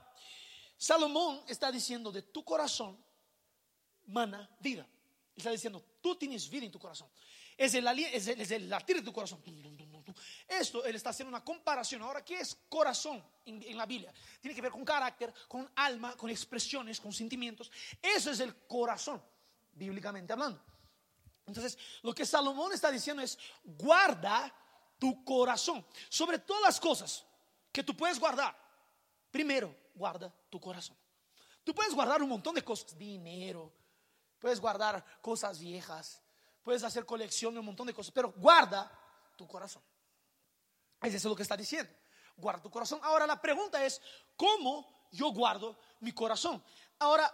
[0.78, 2.98] Salomón está diciendo de tu corazón
[4.08, 4.88] mana vida.
[5.36, 7.10] Está diciendo, tú tienes vida en tu corazón.
[7.58, 9.42] Es el, es el, latir de tu corazón.
[10.48, 12.02] Esto él está haciendo una comparación.
[12.02, 14.14] Ahora, ¿qué es corazón en, la Biblia?
[14.42, 17.72] Tiene que ver con carácter, con alma, con expresiones, con sentimientos.
[18.02, 19.22] Eso es el corazón,
[19.74, 20.62] bíblicamente hablando.
[21.46, 24.54] Entonces, lo que Salomón está diciendo es, guarda
[24.98, 25.86] tu corazón.
[26.10, 27.26] Sobre todas las cosas
[27.72, 28.58] que tú puedes guardar,
[29.30, 30.98] primero, guarda tu corazón.
[31.64, 33.72] Tú puedes guardar un montón de cosas, dinero,
[34.40, 36.22] puedes guardar cosas viejas,
[36.62, 38.92] puedes hacer colección de un montón de cosas, pero guarda
[39.38, 39.82] tu corazón.
[41.02, 41.94] Eso es lo que está diciendo.
[42.36, 43.00] Guarda tu corazón.
[43.04, 44.02] Ahora la pregunta es,
[44.36, 46.64] ¿cómo yo guardo mi corazón?
[47.00, 47.34] Ahora,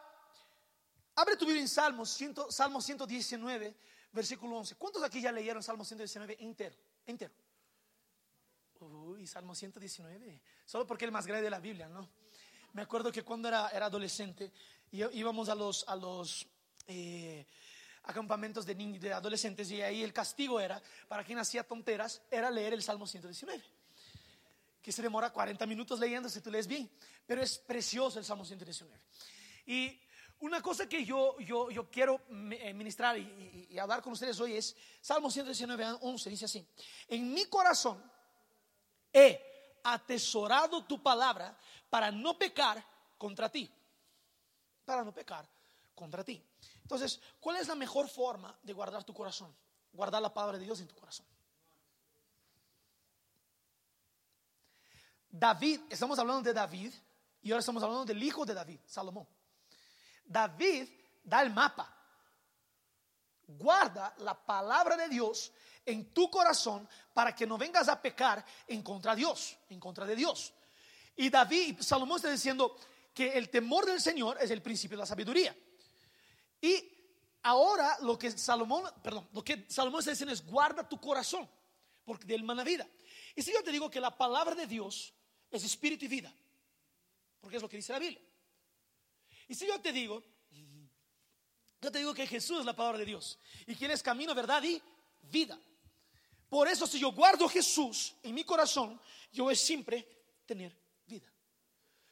[1.15, 2.17] abre tu Biblia en Salmos,
[2.50, 3.76] Salmo 119,
[4.12, 4.76] versículo 11.
[4.76, 6.76] ¿Cuántos aquí ya leyeron Salmo 119 entero?
[7.06, 7.34] Entero.
[8.80, 10.41] Uy, Salmo 119.
[10.65, 12.10] Solo porque es el más grande de la Biblia, ¿no?
[12.74, 14.52] Me acuerdo que cuando era, era adolescente
[14.91, 16.48] íbamos a los, a los
[16.88, 17.45] eh,
[18.04, 22.50] acampamentos de niños, de adolescentes y ahí el castigo era, para quien hacía tonteras, era
[22.50, 23.63] leer el Salmo 119.
[24.82, 26.89] Que se demora 40 minutos leyendo si tú lees bien,
[27.28, 29.00] pero es precioso el Salmo 119.
[29.67, 30.00] Y
[30.41, 34.56] una cosa que yo, yo, yo quiero eh, ministrar y, y, hablar con ustedes hoy
[34.56, 36.65] es Salmo 119, 11, dice así,
[37.08, 38.02] en mi corazón
[39.12, 41.58] he atesorado tu palabra
[41.89, 42.84] para no pecar
[43.17, 43.69] contra ti,
[44.86, 45.47] para no pecar
[45.93, 46.41] contra ti.
[46.82, 49.54] Entonces, ¿cuál es la mejor forma de guardar tu corazón?
[49.91, 51.25] Guardar la palabra de Dios en tu corazón.
[55.30, 56.93] David, estamos hablando de David
[57.41, 59.28] y ahora estamos hablando del hijo de David, Salomón.
[60.30, 60.88] David
[61.24, 61.92] da el mapa.
[63.48, 65.52] Guarda la palabra de Dios
[65.84, 70.06] en tu corazón para que no vengas a pecar en contra de Dios, en contra
[70.06, 70.54] de Dios.
[71.15, 72.78] Y David, Salomón está diciendo
[73.13, 75.56] que el temor del Señor es el principio de la sabiduría.
[76.62, 76.92] Y
[77.42, 81.50] ahora lo que Salomón, perdón, lo que Salomón está diciendo es guarda tu corazón,
[82.06, 82.88] porque de él mana vida.
[83.36, 85.12] Y si yo te digo que la palabra de Dios
[85.50, 86.32] es espíritu y vida,
[87.42, 88.22] porque es lo que dice la Biblia.
[89.49, 90.23] Y si yo te digo,
[91.81, 94.62] yo te digo que Jesús es la palabra de Dios y Él es camino, verdad
[94.63, 94.81] y
[95.23, 95.59] vida.
[96.47, 100.07] Por eso si yo guardo Jesús en mi corazón, yo voy siempre
[100.45, 101.27] tener vida.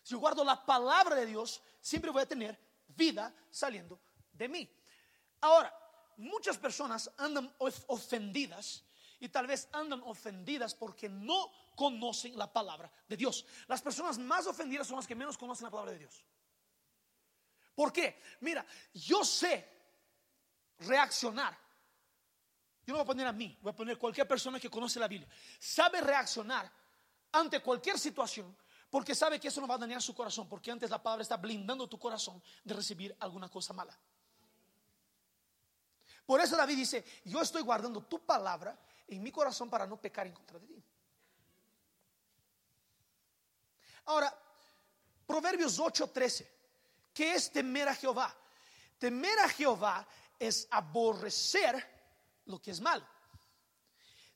[0.02, 4.00] Si yo guardo la palabra de Dios, siempre voy a tener vida saliendo
[4.34, 4.70] de mí.
[5.42, 5.72] Ahora,
[6.18, 8.84] muchas personas andan ofendidas
[9.20, 13.46] y tal vez andan ofendidas porque no conocen la palabra de Dios.
[13.68, 16.24] Las personas más ofendidas son las que menos conocen la palabra de Dios.
[17.78, 18.20] ¿Por qué?
[18.40, 19.70] Mira, yo sé
[20.80, 21.56] reaccionar.
[22.84, 25.08] Yo no voy a poner a mí, voy a poner cualquier persona que conoce la
[25.08, 25.30] Biblia.
[25.60, 26.72] Sabe reaccionar
[27.34, 28.58] ante cualquier situación
[28.90, 31.38] porque sabe que eso no va a dañar su corazón, porque antes la palabra está
[31.38, 33.96] blindando tu corazón de recibir alguna cosa mala.
[36.26, 38.76] Por eso David dice, yo estoy guardando tu palabra
[39.08, 40.84] en mi corazón para no pecar en contra de ti.
[44.06, 44.36] Ahora,
[45.28, 46.57] Proverbios 8:13,
[47.18, 48.32] ¿qué es temer a Jehová?
[49.00, 51.76] Temer a Jehová es aborrecer
[52.46, 53.04] lo que es malo.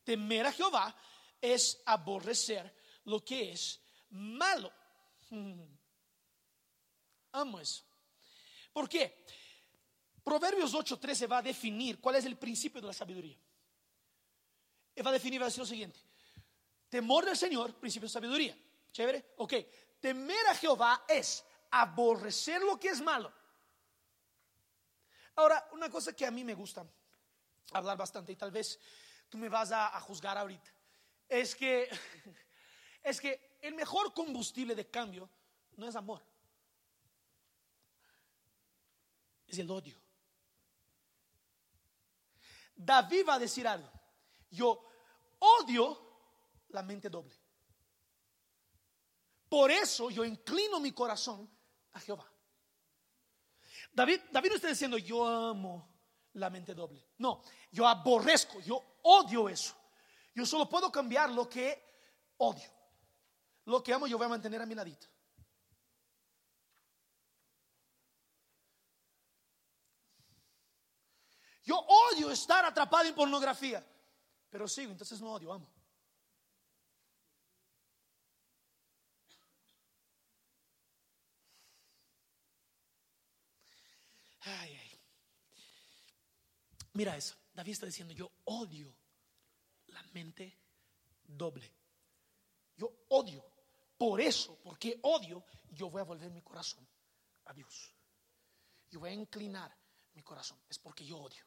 [0.03, 0.95] Temer a Jehová
[1.39, 4.73] es aborrecer lo que es malo.
[7.33, 7.83] Amo eso.
[8.73, 9.25] ¿Por qué?
[10.23, 13.37] Proverbios 8:13 va a definir cuál es el principio de la sabiduría.
[15.05, 15.99] va a definir, va a decir lo siguiente.
[16.89, 18.57] Temor del Señor, principio de sabiduría.
[18.91, 19.33] Chévere.
[19.37, 19.53] Ok.
[19.99, 23.33] Temer a Jehová es aborrecer lo que es malo.
[25.35, 26.85] Ahora, una cosa que a mí me gusta
[27.71, 28.79] hablar bastante y tal vez
[29.29, 30.69] tú me vas a, juzgar ahorita,
[31.27, 31.89] es que,
[33.03, 35.29] es que el mejor combustible de cambio
[35.77, 36.21] no es amor,
[39.47, 39.99] es el odio.
[42.75, 43.89] David va a decir algo.
[44.49, 44.83] Yo
[45.39, 46.11] odio
[46.69, 47.35] la mente doble.
[49.47, 51.49] Por eso yo inclino mi corazón
[51.93, 52.25] a Jehová.
[53.91, 55.89] David, David no está diciendo yo amo
[56.33, 57.05] la mente doble.
[57.17, 59.75] No, yo aborrezco, yo odio eso.
[60.33, 61.81] Yo solo puedo cambiar lo que
[62.37, 62.69] odio.
[63.65, 65.07] Lo que amo yo voy a mantener a mi ladito.
[71.63, 73.85] Yo odio estar atrapado en pornografía,
[74.49, 75.80] pero sigo, entonces no odio, amo.
[86.93, 88.93] Mira eso, David está diciendo, yo odio
[89.87, 90.57] la mente
[91.23, 91.71] doble.
[92.75, 93.45] Yo odio.
[93.97, 96.87] Por eso, porque odio, yo voy a volver mi corazón
[97.45, 97.93] a Dios.
[98.89, 99.75] Yo voy a inclinar
[100.13, 100.59] mi corazón.
[100.67, 101.45] Es porque yo odio.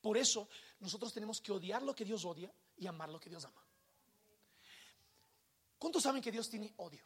[0.00, 0.48] Por eso
[0.80, 3.66] nosotros tenemos que odiar lo que Dios odia y amar lo que Dios ama.
[5.78, 7.04] ¿Cuántos saben que Dios tiene odio?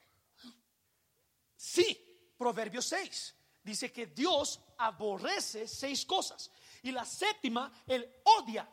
[1.57, 3.36] Sí, Proverbios 6
[3.66, 6.50] dice que Dios aborrece seis cosas
[6.83, 8.68] y la séptima, Él odia.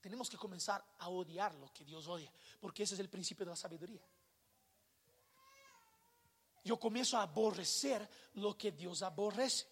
[0.00, 3.50] Tenemos que comenzar a odiar lo que Dios odia, porque ese es el principio de
[3.50, 4.02] la sabiduría.
[6.64, 9.66] Yo comienzo a aborrecer lo que Dios aborrece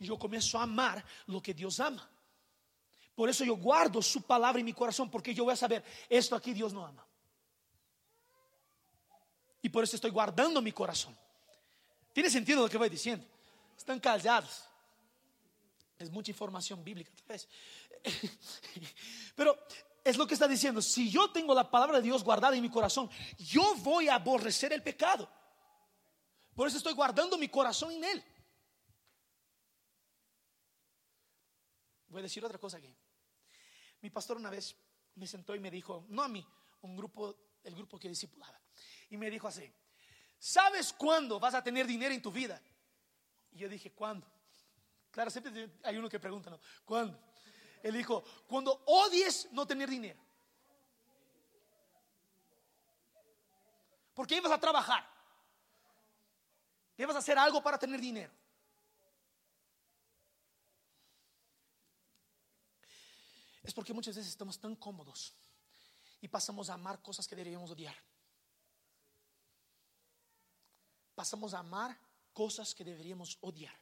[0.00, 2.10] y yo comienzo a amar lo que Dios ama.
[3.14, 6.34] Por eso yo guardo su palabra en mi corazón, porque yo voy a saber, esto
[6.34, 7.06] aquí Dios no ama.
[9.64, 11.16] Y por eso estoy guardando mi corazón.
[12.12, 13.26] ¿Tiene sentido lo que voy diciendo?
[13.74, 14.68] Están callados.
[15.98, 17.48] Es mucha información bíblica, tal vez.
[19.34, 19.58] Pero
[20.04, 20.82] es lo que está diciendo.
[20.82, 24.70] Si yo tengo la palabra de Dios guardada en mi corazón, yo voy a aborrecer
[24.74, 25.26] el pecado.
[26.54, 28.24] Por eso estoy guardando mi corazón en Él.
[32.08, 32.94] Voy a decir otra cosa aquí.
[34.02, 34.76] Mi pastor una vez
[35.14, 36.46] me sentó y me dijo, no a mí,
[36.82, 38.60] un grupo, el grupo que discipulaba,
[39.10, 39.72] y me dijo así,
[40.38, 42.60] ¿sabes cuándo vas a tener dinero en tu vida?
[43.52, 44.26] Y yo dije, ¿cuándo?
[45.10, 46.58] Claro, siempre hay uno que pregunta, ¿no?
[46.84, 47.18] ¿Cuándo?
[47.82, 50.18] Él dijo, cuando odies no tener dinero.
[54.14, 55.06] Porque ibas a trabajar.
[56.96, 58.32] Ibas a hacer algo para tener dinero.
[63.62, 65.34] Es porque muchas veces estamos tan cómodos
[66.20, 67.96] y pasamos a amar cosas que deberíamos odiar.
[71.14, 71.98] Pasamos a amar
[72.32, 73.74] cosas que deberíamos odiar.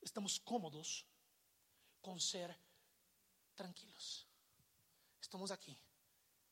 [0.00, 1.04] Estamos cómodos
[2.00, 2.56] con ser
[3.54, 4.26] tranquilos.
[5.20, 5.76] Estamos aquí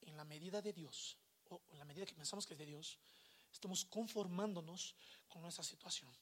[0.03, 1.17] en la medida de Dios,
[1.49, 2.99] o en la medida que pensamos que es de Dios,
[3.53, 4.95] estamos conformándonos
[5.29, 6.13] con nuestra situación.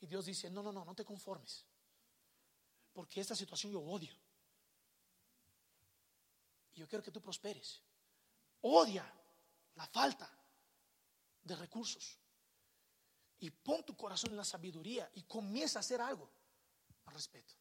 [0.00, 1.64] Y Dios dice, no, no, no, no te conformes
[2.96, 4.16] porque esta situación yo odio.
[6.72, 7.82] Y yo quiero que tú prosperes.
[8.62, 9.04] Odia
[9.74, 10.26] la falta
[11.46, 12.18] de recursos.
[13.38, 16.30] Y pon tu corazón en la sabiduría y comienza a hacer algo
[17.04, 17.54] al respecto.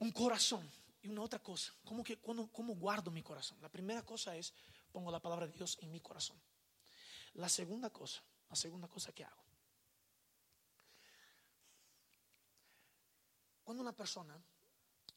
[0.00, 0.68] Un corazón
[1.02, 1.72] y una otra cosa.
[1.84, 3.60] ¿Cómo, que, cómo guardo mi corazón?
[3.62, 4.52] La primera cosa es
[4.90, 6.40] pongo la palabra de Dios en mi corazón.
[7.34, 9.44] La segunda cosa, la segunda cosa que hago.
[13.62, 14.42] Cuando una persona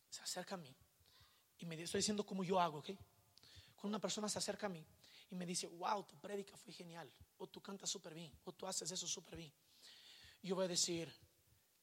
[0.09, 0.75] se acerca a mí
[1.59, 2.89] y me estoy diciendo cómo yo hago, ¿ok?
[3.75, 4.85] Cuando una persona se acerca a mí
[5.29, 8.67] y me dice, wow, tu prédica fue genial, o tú cantas súper bien, o tú
[8.67, 9.53] haces eso súper bien,
[10.41, 11.13] yo voy a decir,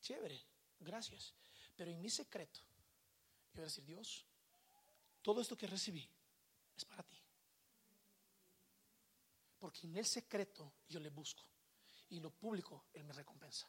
[0.01, 0.41] chévere,
[0.81, 1.35] gracias.
[1.77, 2.61] Pero en mi secreto,
[3.53, 4.25] yo voy a decir, Dios,
[5.23, 6.09] todo esto que recibí
[6.77, 7.17] es para ti.
[9.59, 11.45] Porque en el secreto yo le busco
[12.11, 13.69] y en lo público Él me recompensa.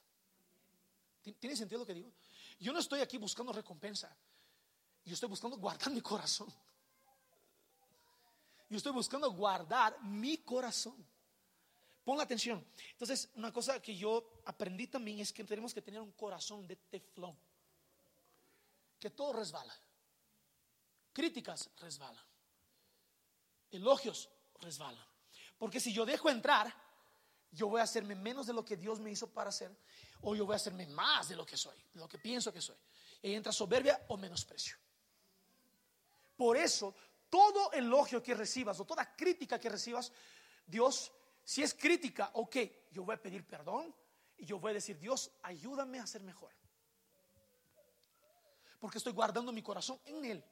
[1.40, 2.12] ¿Tiene sentido lo que digo?
[2.60, 4.16] Yo no estoy aquí buscando recompensa.
[5.06, 6.52] Yo estoy buscando guardar mi corazón.
[8.70, 10.96] Yo estoy buscando guardar mi corazón.
[12.04, 12.66] Ponga atención.
[12.92, 16.76] Entonces, una cosa que yo aprendí también es que tenemos que tener un corazón de
[16.76, 17.38] teflón.
[19.00, 19.76] Que todo resbala.
[21.14, 22.24] Críticas resbalan.
[23.72, 24.30] Elogios
[24.62, 25.06] resbalan.
[25.58, 26.74] Porque si yo dejo entrar,
[27.52, 29.76] yo voy a hacerme menos de lo que Dios me hizo para hacer,
[30.22, 32.62] o yo voy a hacerme más de lo que soy, de lo que pienso que
[32.62, 32.78] soy.
[33.22, 34.78] Y entra soberbia o menosprecio.
[36.36, 36.96] Por eso,
[37.30, 40.12] todo elogio que recibas o toda crítica que recibas,
[40.66, 41.12] Dios
[41.46, 42.58] si es crítica, ok,
[42.92, 43.96] yo voy a pedir perdón
[44.36, 46.52] y yo voy a decir, Dios, ayúdame a ser mejor.
[48.80, 50.44] Porque estoy guardando mi corazón en Él.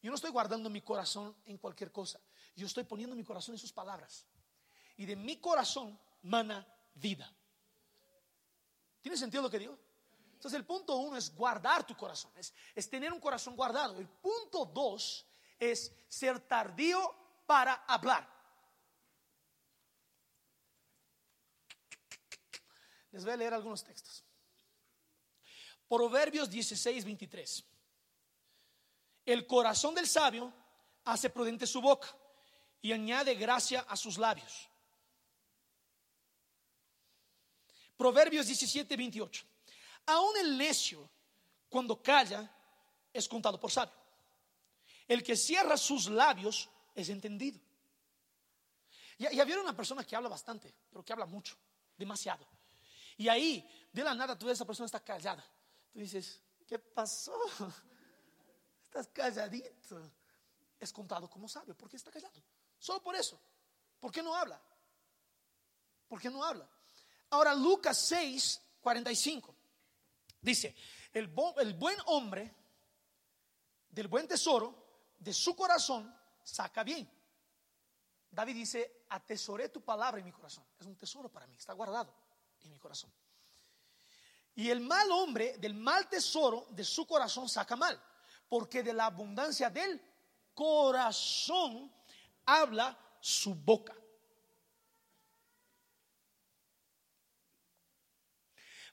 [0.00, 2.20] Yo no estoy guardando mi corazón en cualquier cosa.
[2.54, 4.24] Yo estoy poniendo mi corazón en sus palabras.
[4.96, 6.64] Y de mi corazón mana
[6.94, 7.30] vida.
[9.00, 9.76] ¿Tiene sentido lo que digo?
[10.34, 13.98] Entonces el punto uno es guardar tu corazón, es, es tener un corazón guardado.
[13.98, 15.25] El punto dos
[15.58, 17.14] es ser tardío
[17.46, 18.28] para hablar.
[23.12, 24.24] Les voy a leer algunos textos.
[25.88, 27.64] Proverbios 16, 23.
[29.24, 30.52] El corazón del sabio
[31.04, 32.08] hace prudente su boca
[32.82, 34.68] y añade gracia a sus labios.
[37.96, 39.46] Proverbios 17, 28.
[40.06, 41.08] Aún el necio,
[41.68, 42.52] cuando calla,
[43.12, 44.05] es contado por sabio.
[45.08, 47.60] El que cierra sus labios es entendido.
[49.18, 51.56] Y, había una persona que habla bastante, pero que habla mucho,
[51.96, 52.46] demasiado.
[53.16, 55.44] Y ahí, de la nada, tú ves esa persona está callada.
[55.92, 57.38] Tú dices, ¿qué pasó?
[58.84, 60.12] Estás calladito.
[60.78, 61.74] Es contado como sabio.
[61.74, 62.42] ¿Por qué está callado?
[62.78, 63.40] Solo por eso.
[63.98, 64.60] ¿Por qué no habla?
[66.06, 66.68] ¿Por qué no habla?
[67.30, 69.54] Ahora, Lucas 6, 45.
[70.40, 70.76] Dice,
[71.12, 72.54] el, el buen hombre
[73.88, 74.85] del buen tesoro
[75.18, 77.10] de su corazón saca bien.
[78.30, 80.64] David dice, atesoré tu palabra en mi corazón.
[80.78, 82.14] Es un tesoro para mí, está guardado
[82.60, 83.12] en mi corazón.
[84.54, 88.02] Y el mal hombre del mal tesoro de su corazón saca mal,
[88.48, 90.00] porque de la abundancia del
[90.54, 91.92] corazón
[92.44, 93.94] habla su boca.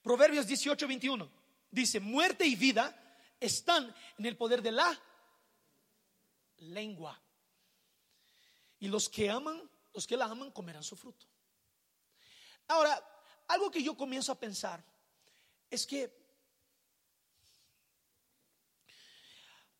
[0.01, 1.31] Proverbios 18, 21
[1.71, 2.93] dice, muerte y vida
[3.39, 5.01] están en el poder de la
[6.63, 7.19] lengua.
[8.79, 11.25] Y los que aman, los que la aman comerán su fruto.
[12.67, 13.01] Ahora,
[13.47, 14.83] algo que yo comienzo a pensar
[15.69, 16.23] es que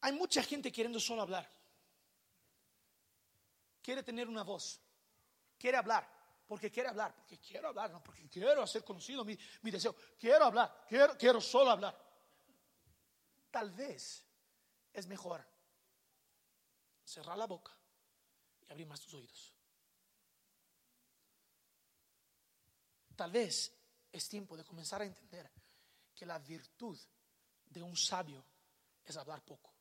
[0.02, 1.50] hay mucha gente queriendo solo hablar.
[3.82, 4.82] Quiere tener una voz.
[5.58, 6.10] Quiere hablar.
[6.48, 7.16] Porque quiere hablar.
[7.16, 7.92] Porque quiero hablar.
[7.92, 9.96] No, porque quiero hacer conocido mi, deseo.
[10.20, 10.86] Quiero hablar.
[10.88, 11.98] Quiero, quiero solo hablar.
[13.52, 14.26] Tal vez
[14.92, 15.46] es mejor
[17.14, 17.72] cerrar la boca
[18.68, 19.54] y abrir más tus oídos.
[23.16, 23.72] Tal vez
[24.12, 25.52] es tiempo de comenzar a entender
[26.16, 27.00] que la virtud
[27.66, 28.44] de un sabio
[29.04, 29.72] es hablar poco.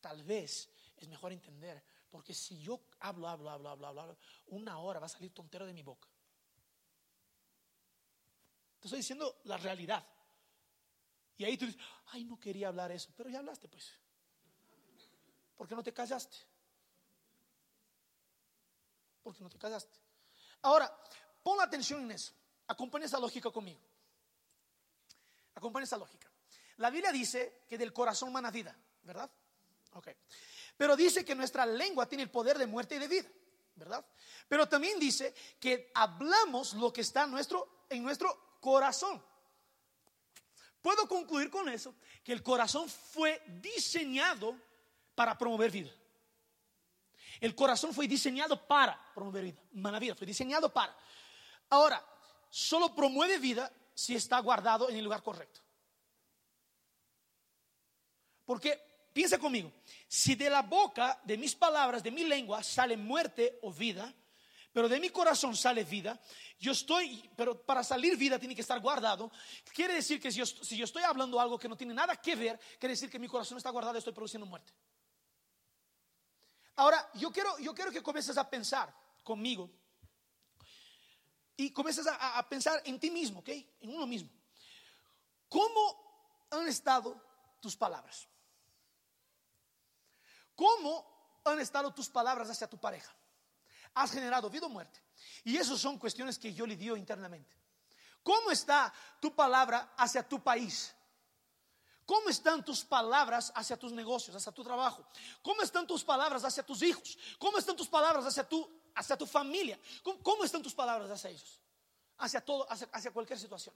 [0.00, 5.00] Tal vez es mejor entender, porque si yo hablo, hablo, hablo, hablo, hablo, una hora
[5.00, 6.08] va a salir tontero de mi boca.
[8.78, 10.06] Te estoy diciendo la realidad.
[11.38, 13.92] Y ahí tú dices, ay, no quería hablar eso, pero ya hablaste pues.
[15.56, 16.36] ¿Por qué no te callaste?
[19.22, 19.98] ¿Por qué no te callaste?
[20.62, 20.94] Ahora,
[21.42, 22.32] pon atención en eso.
[22.68, 23.80] Acompaña esa lógica conmigo.
[25.54, 26.30] Acompaña esa lógica.
[26.76, 29.30] La Biblia dice que del corazón mana vida, ¿verdad?
[29.92, 30.08] Ok.
[30.76, 33.28] Pero dice que nuestra lengua tiene el poder de muerte y de vida,
[33.74, 34.04] ¿verdad?
[34.46, 39.24] Pero también dice que hablamos lo que está nuestro, en nuestro corazón.
[40.82, 44.56] Puedo concluir con eso que el corazón fue diseñado
[45.16, 45.90] para promover vida.
[47.40, 49.60] El corazón fue diseñado para promover vida.
[49.72, 50.96] Mana vida, fue diseñado para.
[51.70, 52.04] Ahora,
[52.48, 55.60] solo promueve vida si está guardado en el lugar correcto.
[58.44, 58.80] Porque,
[59.12, 59.72] piensa conmigo,
[60.06, 64.14] si de la boca, de mis palabras, de mi lengua, sale muerte o vida,
[64.72, 66.20] pero de mi corazón sale vida.
[66.58, 69.32] Yo estoy, pero para salir vida tiene que estar guardado.
[69.74, 70.38] Quiere decir que si
[70.76, 73.58] yo, estoy hablando algo que no tiene nada que ver, quiere decir que mi corazón
[73.58, 74.72] está guardado y estoy produciendo muerte.
[76.76, 79.70] Ahora, yo quiero, yo quiero que comiences a pensar conmigo
[81.56, 83.48] y comiences a, pensar en ti mismo, ¿ok?
[83.80, 84.30] En uno mismo.
[85.48, 87.20] ¿Cómo han estado
[87.60, 88.28] tus palabras?
[90.54, 93.14] ¿Cómo han estado tus palabras hacia tu pareja?
[93.94, 95.00] ¿Has generado vida o muerte?
[95.44, 97.56] Y esas son cuestiones que yo le dio internamente.
[98.22, 100.95] ¿Cómo está tu palabra hacia tu país?
[102.06, 105.04] ¿Cómo están tus palabras hacia tus negocios, hacia tu trabajo?
[105.42, 107.18] ¿Cómo están tus palabras hacia tus hijos?
[107.36, 109.76] ¿Cómo están tus palabras hacia tu, hacia tu familia?
[110.22, 111.60] ¿Cómo, están tus palabras hacia ellos?
[112.18, 113.74] Hacia todo, hacia, hacia cualquier situación.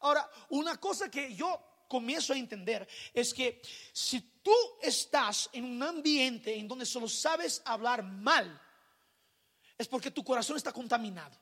[0.00, 1.58] Ahora, una cosa que yo
[1.88, 3.62] comienzo a entender es que
[3.92, 8.60] si tú estás en un ambiente en donde solo sabes hablar mal,
[9.78, 11.36] es porque tu corazón está contaminado.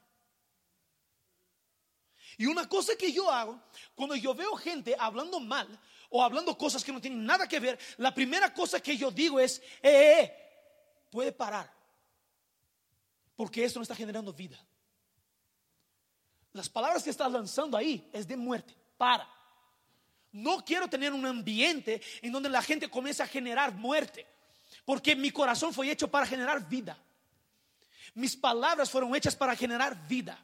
[2.39, 3.61] Y una cosa que yo hago,
[3.95, 5.68] cuando yo veo gente hablando mal
[6.11, 9.40] o hablando cosas que no tienen nada que ver, la primera cosa que yo digo
[9.40, 10.34] es, eh, eh,
[11.11, 11.72] puede parar.
[13.36, 14.58] Porque esto no está generando vida.
[16.52, 18.74] Las palabras que estás lanzando ahí es de muerte.
[18.98, 19.28] Para.
[20.32, 24.26] No quiero tener un ambiente en donde la gente comience a generar muerte,
[24.84, 26.98] porque mi corazón fue hecho para generar vida.
[28.14, 30.38] Mis palabras fueron hechas para generar vida.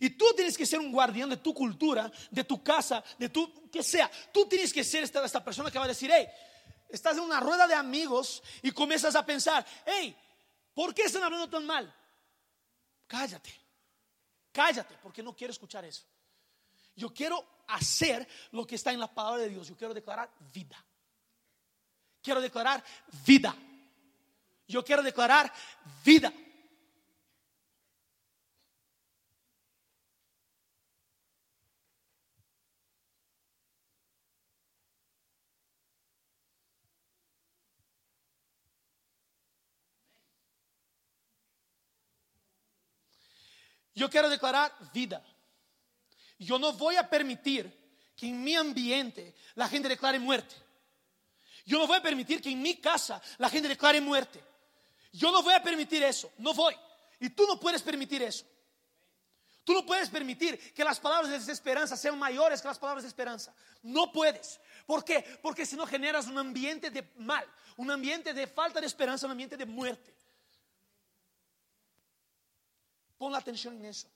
[0.00, 3.68] Y tú tienes que ser un guardián de tu cultura, de tu casa, de tu,
[3.70, 4.10] que sea.
[4.32, 6.26] Tú tienes que ser esta, esta persona que va a decir, hey,
[6.88, 10.16] estás en una rueda de amigos y comienzas a pensar, hey,
[10.74, 11.92] ¿por qué están hablando tan mal?
[13.06, 13.50] Cállate,
[14.52, 16.04] cállate, porque no quiero escuchar eso.
[16.94, 19.68] Yo quiero hacer lo que está en la palabra de Dios.
[19.68, 20.84] Yo quiero declarar vida.
[22.20, 22.82] Quiero declarar
[23.24, 23.54] vida.
[24.66, 25.52] Yo quiero declarar
[26.04, 26.32] vida.
[43.98, 45.20] Yo quiero declarar vida.
[46.38, 47.68] Yo no voy a permitir
[48.16, 50.54] que en mi ambiente la gente declare muerte.
[51.66, 54.40] Yo no voy a permitir que en mi casa la gente declare muerte.
[55.12, 56.76] Yo no voy a permitir eso, no voy.
[57.18, 58.46] Y tú no puedes permitir eso.
[59.64, 63.08] Tú no puedes permitir que las palabras de desesperanza sean mayores que las palabras de
[63.08, 63.52] esperanza.
[63.82, 64.60] No puedes.
[64.86, 65.24] ¿Por qué?
[65.42, 67.44] Porque si no generas un ambiente de mal,
[67.76, 70.14] un ambiente de falta de esperanza, un ambiente de muerte.
[73.18, 74.08] Pon la atención en eso.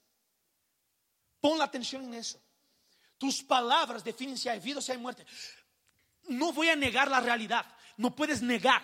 [1.39, 2.39] Pon la atención en eso.
[3.17, 5.25] Tus palabras definen si hay vida o si hay muerte.
[6.29, 7.65] No voy a negar la realidad.
[7.97, 8.81] No puedes negar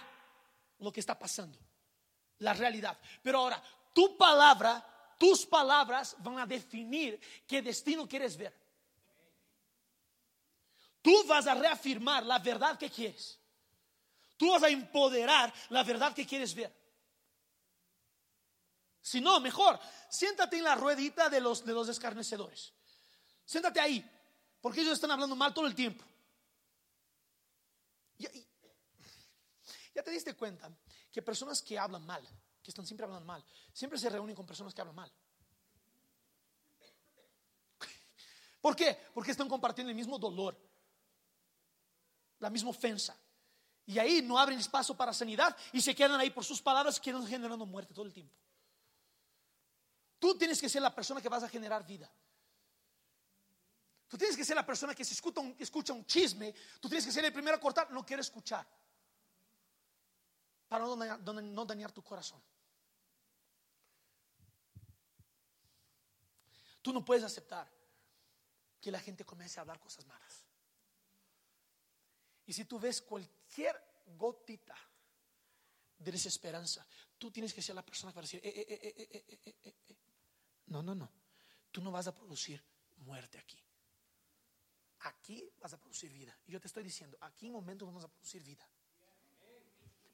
[0.80, 1.58] lo que está pasando.
[2.40, 2.98] La realidad.
[3.24, 3.64] Pero ahora,
[3.94, 8.54] tu palabra, tus palabras van a definir qué destino quieres ver.
[11.02, 13.40] Tú vas a reafirmar la verdad que quieres.
[14.38, 16.74] Tú vas a empoderar la verdad que quieres ver.
[19.10, 22.72] Si no, mejor, siéntate en la ruedita de los, de los escarnecedores.
[23.44, 24.08] Siéntate ahí,
[24.62, 26.06] porque ellos están hablando mal todo el tiempo.
[28.20, 28.30] Ya,
[29.96, 30.72] ya te diste cuenta
[31.12, 32.22] que personas que hablan mal,
[32.62, 33.44] que están siempre hablando mal,
[33.74, 35.12] siempre se reúnen con personas que hablan mal.
[38.62, 38.96] ¿Por qué?
[39.12, 40.56] Porque están compartiendo el mismo dolor,
[42.38, 43.18] la misma ofensa.
[43.88, 47.10] Y ahí no abren espacio para sanidad y se quedan ahí por sus palabras que
[47.10, 48.36] están generando muerte todo el tiempo.
[50.20, 52.12] Tú tienes que ser la persona que vas a generar vida.
[54.10, 57.06] Tú tienes que ser la persona que si escucha un, escucha un chisme, tú tienes
[57.06, 58.68] que ser el primero a cortar, no quiero escuchar.
[60.68, 62.42] Para no dañar, tu corazón.
[66.82, 67.72] Tú no puedes aceptar
[68.82, 70.44] que la gente comience a hablar cosas malas.
[72.48, 73.80] Y si tú ves cualquier
[74.18, 74.76] gotita
[76.00, 76.86] de desesperanza,
[77.18, 79.96] tú tienes que ser la persona que va a decir, eh, eh, eh,
[80.70, 81.12] no, no, no.
[81.72, 82.64] Tú no vas a producir
[82.98, 83.62] muerte aquí.
[85.02, 86.38] Aquí vas a producir vida.
[86.48, 88.68] Y yo te estoy diciendo, aquí en momentos vamos a producir vida.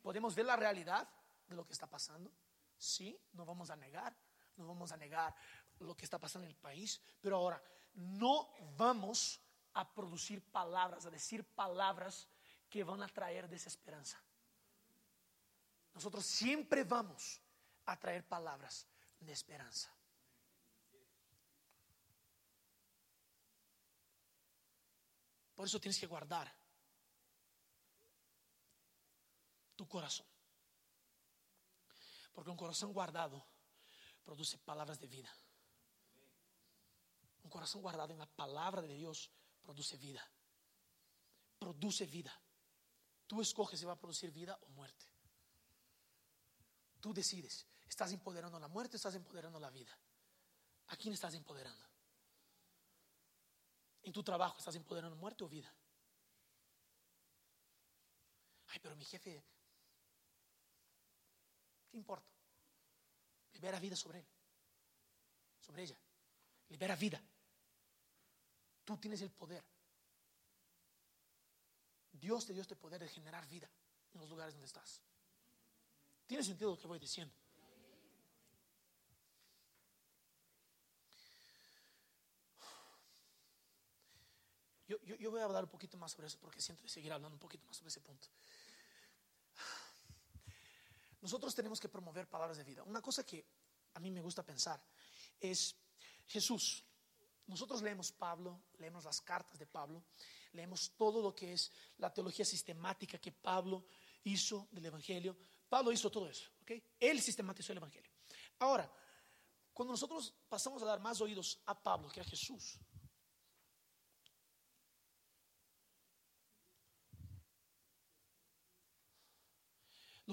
[0.01, 1.07] Podemos ver la realidad
[1.47, 2.31] de lo que está pasando.
[2.77, 4.15] Sí, no vamos a negar,
[4.57, 5.33] no vamos a negar
[5.79, 7.61] lo que está pasando en el país, pero ahora
[7.93, 9.41] no vamos
[9.73, 12.27] a producir palabras, a decir palabras
[12.69, 14.21] que van a traer desesperanza.
[15.93, 17.41] Nosotros siempre vamos
[17.85, 18.85] a traer palabras
[19.19, 19.94] de esperanza.
[25.55, 26.53] Por eso tienes que guardar
[29.75, 30.27] tu corazón.
[32.33, 33.45] Porque un corazón guardado
[34.23, 35.33] produce palabras de vida.
[37.43, 39.31] Un corazón guardado en la palabra de Dios
[39.61, 40.27] produce vida.
[41.57, 42.37] Produce vida.
[43.27, 45.05] Tú escoges si va a producir vida o muerte.
[46.99, 47.65] Tú decides.
[47.87, 49.97] ¿Estás empoderando la muerte estás empoderando la vida?
[50.87, 51.94] ¿A quién estás empoderando?
[54.05, 55.73] En tu trabajo estás empoderando muerte o vida.
[58.67, 59.43] Ay, pero mi jefe,
[61.89, 62.31] ¿qué importa?
[63.53, 64.27] Libera vida sobre él,
[65.59, 65.97] sobre ella.
[66.69, 67.19] Libera vida.
[68.83, 69.65] Tú tienes el poder.
[72.11, 73.69] Dios te dio este poder de generar vida
[74.13, 75.01] en los lugares donde estás.
[76.27, 77.33] ¿Tiene sentido lo que voy diciendo?
[84.87, 87.35] Yo, yo, voy a hablar un poquito más sobre eso porque siento de seguir hablando
[87.35, 88.27] un poquito más sobre ese punto.
[91.21, 92.83] Nosotros tenemos que promover palabras de vida.
[92.83, 93.43] Una cosa que
[93.95, 94.79] a mí me gusta pensar
[95.39, 95.75] es
[96.27, 96.83] Jesús.
[97.47, 100.03] Nosotros leemos Pablo, leemos las cartas de Pablo,
[100.53, 103.85] leemos todo lo que es la teología sistemática que Pablo
[104.23, 105.35] hizo del Evangelio.
[105.67, 106.71] Pablo hizo todo eso, ¿ok?
[106.99, 108.11] Él sistematizó el Evangelio.
[108.59, 108.91] Ahora,
[109.73, 112.79] cuando nosotros pasamos a dar más oídos a Pablo que a Jesús,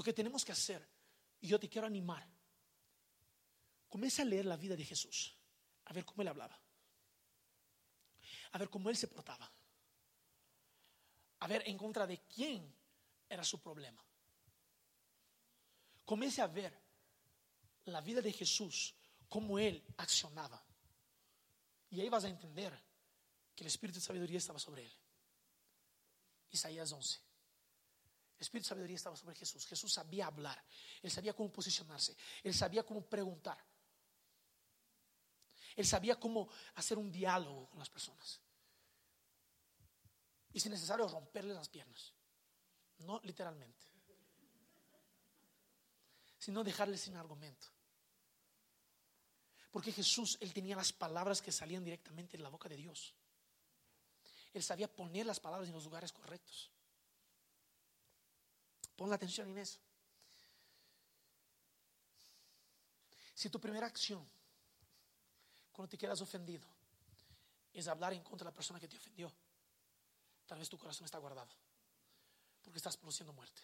[0.02, 0.84] Lo que tenemos que hacer,
[1.42, 2.28] y yo te quiero animar,
[3.88, 5.38] comienza a leer la vida de Jesús,
[5.84, 6.60] a ver cómo él hablaba,
[8.50, 9.48] a ver cómo él se portaba,
[11.38, 12.74] a ver en contra de quién
[13.28, 14.04] era su problema.
[16.04, 16.76] Comience a ver
[17.84, 18.96] la vida de Jesús,
[19.28, 20.66] cómo él accionaba.
[21.90, 22.76] Y ahí vas a entender
[23.54, 24.92] que el espíritu de sabiduría estaba sobre él.
[26.50, 27.31] Isaías 11.
[28.42, 29.64] El espíritu de sabiduría estaba sobre Jesús.
[29.66, 30.60] Jesús sabía hablar.
[31.00, 32.16] Él sabía cómo posicionarse.
[32.42, 33.56] Él sabía cómo preguntar.
[35.76, 38.40] Él sabía cómo hacer un diálogo con las personas.
[40.52, 42.12] Y si necesario, romperle las piernas.
[42.98, 43.86] No literalmente.
[46.36, 47.68] Sino dejarle sin argumento.
[49.70, 53.14] Porque Jesús, Él tenía las palabras que salían directamente de la boca de Dios.
[54.52, 56.72] Él sabía poner las palabras en los lugares correctos.
[58.96, 59.80] Pon la atención en eso.
[63.34, 64.24] Si tu primera acción,
[65.72, 66.66] cuando te quedas ofendido,
[67.72, 69.32] es hablar en contra de la persona que te ofendió,
[70.46, 71.50] tal vez tu corazón está guardado,
[72.62, 73.62] porque estás produciendo muerte.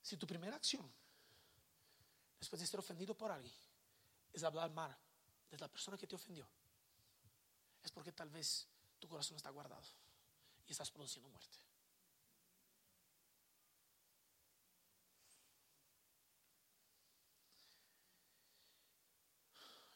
[0.00, 0.92] Si tu primera acción,
[2.38, 3.54] después de ser ofendido por alguien,
[4.32, 4.94] es hablar mal
[5.50, 6.46] de la persona que te ofendió,
[7.82, 8.68] es porque tal vez
[8.98, 9.86] tu corazón está guardado
[10.66, 11.58] y estás produciendo muerte.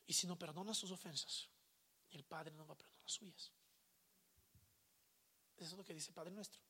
[0.08, 1.48] Y si no perdonas sus ofensas,
[2.10, 3.52] el Padre no va a perdonar las suyas.
[5.56, 6.60] Eso es lo que dice el Padre nuestro.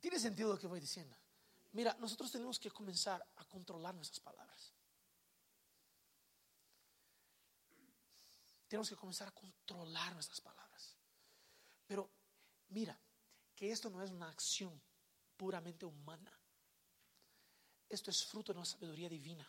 [0.00, 1.14] Tiene sentido lo que voy diciendo.
[1.72, 4.72] Mira, nosotros tenemos que comenzar a controlar nuestras palabras.
[8.70, 10.96] Tenemos que comenzar a controlar nuestras palabras.
[11.88, 12.08] Pero
[12.68, 12.96] mira,
[13.56, 14.80] que esto no es una acción
[15.36, 16.32] puramente humana.
[17.88, 19.44] Esto es fruto de una sabiduría divina.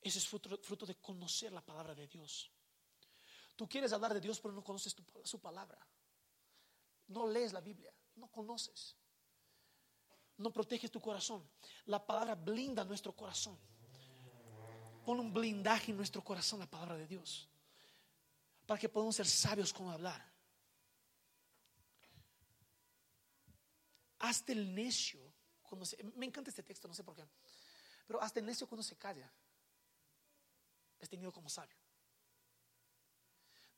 [0.00, 2.50] Eso es fruto, de conocer la palabra de Dios.
[3.54, 5.78] Tú quieres hablar de Dios, pero no conoces su palabra.
[7.06, 8.96] No lees la Biblia, no conoces.
[10.38, 11.48] No proteges tu corazón.
[11.84, 13.56] La palabra blinda nuestro corazón.
[15.06, 17.50] Pon un blindaje en nuestro corazón la palabra de Dios
[18.66, 20.30] para que podamos ser sabios como hablar.
[24.18, 25.20] Hasta el necio,
[25.62, 27.26] cuando se, me encanta este texto, no sé por qué,
[28.06, 29.32] pero hasta el necio cuando se calla
[30.98, 31.76] es tenido como sabio.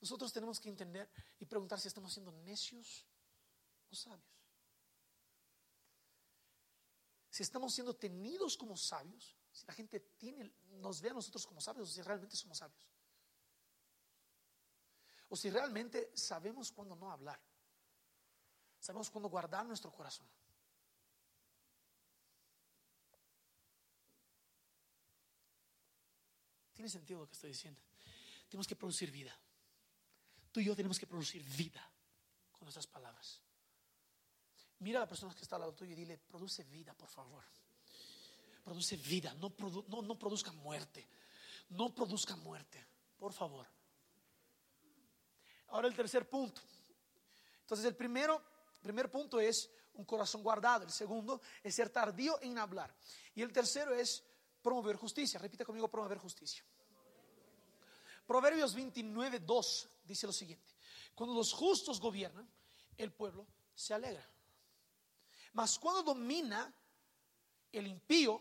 [0.00, 3.06] Nosotros tenemos que entender y preguntar si estamos siendo necios
[3.88, 4.28] o sabios.
[7.30, 11.60] Si estamos siendo tenidos como sabios, si la gente tiene, nos ve a nosotros como
[11.60, 12.93] sabios, o si realmente somos sabios
[15.28, 17.40] o si realmente sabemos cuándo no hablar.
[18.78, 20.26] Sabemos cuándo guardar nuestro corazón.
[26.74, 27.80] ¿Tiene sentido lo que estoy diciendo?
[28.48, 29.34] Tenemos que producir vida.
[30.52, 31.88] Tú y yo tenemos que producir vida
[32.52, 33.40] con nuestras palabras.
[34.80, 37.44] Mira a la persona que está al lado tuyo y dile, produce vida, por favor.
[38.62, 39.54] Produce vida, no,
[39.88, 41.08] no, no produzca muerte.
[41.70, 43.66] no produzca muerte, por favor.
[45.74, 46.60] Ahora el tercer punto.
[47.62, 48.40] Entonces el primero,
[48.80, 50.84] primer punto es un corazón guardado.
[50.84, 52.94] El segundo es ser tardío en hablar.
[53.34, 54.22] Y el tercero es
[54.62, 55.40] promover justicia.
[55.40, 56.64] Repite conmigo, promover justicia.
[58.24, 60.76] Proverbios 29, 2 dice lo siguiente.
[61.12, 62.48] Cuando los justos gobiernan,
[62.96, 63.44] el pueblo
[63.74, 64.24] se alegra.
[65.54, 66.72] Mas cuando domina
[67.72, 68.40] el impío,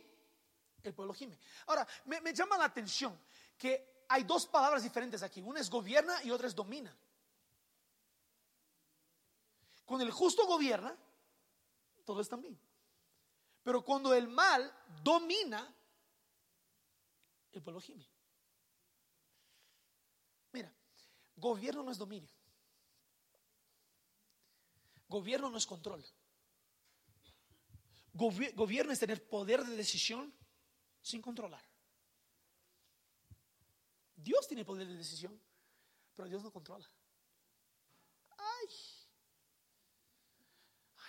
[0.84, 1.40] el pueblo gime.
[1.66, 3.20] Ahora, me llama la atención
[3.58, 5.42] que hay dos palabras diferentes aquí.
[5.42, 6.96] Una es gobierna y otra es domina.
[9.86, 10.98] Cuando el justo gobierna,
[12.06, 12.60] todo está bien.
[13.64, 14.72] Pero cuando el mal
[15.04, 15.74] domina,
[17.52, 18.08] el pueblo gime.
[20.52, 20.74] Mira,
[21.36, 22.30] gobierno no es dominio.
[25.08, 26.04] Gobierno no es control.
[28.14, 30.34] gobierno es tener poder de decisión
[31.02, 31.64] sin controlar.
[34.16, 35.40] Dios tiene poder de decisión,
[36.16, 36.90] pero Dios no controla.
[38.38, 38.68] Ay,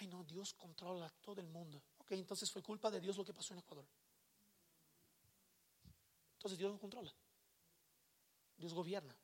[0.06, 1.82] no, Dios controla todo el mundo.
[1.98, 3.86] Ok, entonces fue culpa de Dios lo que pasó en Ecuador.
[6.34, 7.14] Entonces Dios no controla.
[8.56, 9.16] Dios gobierna.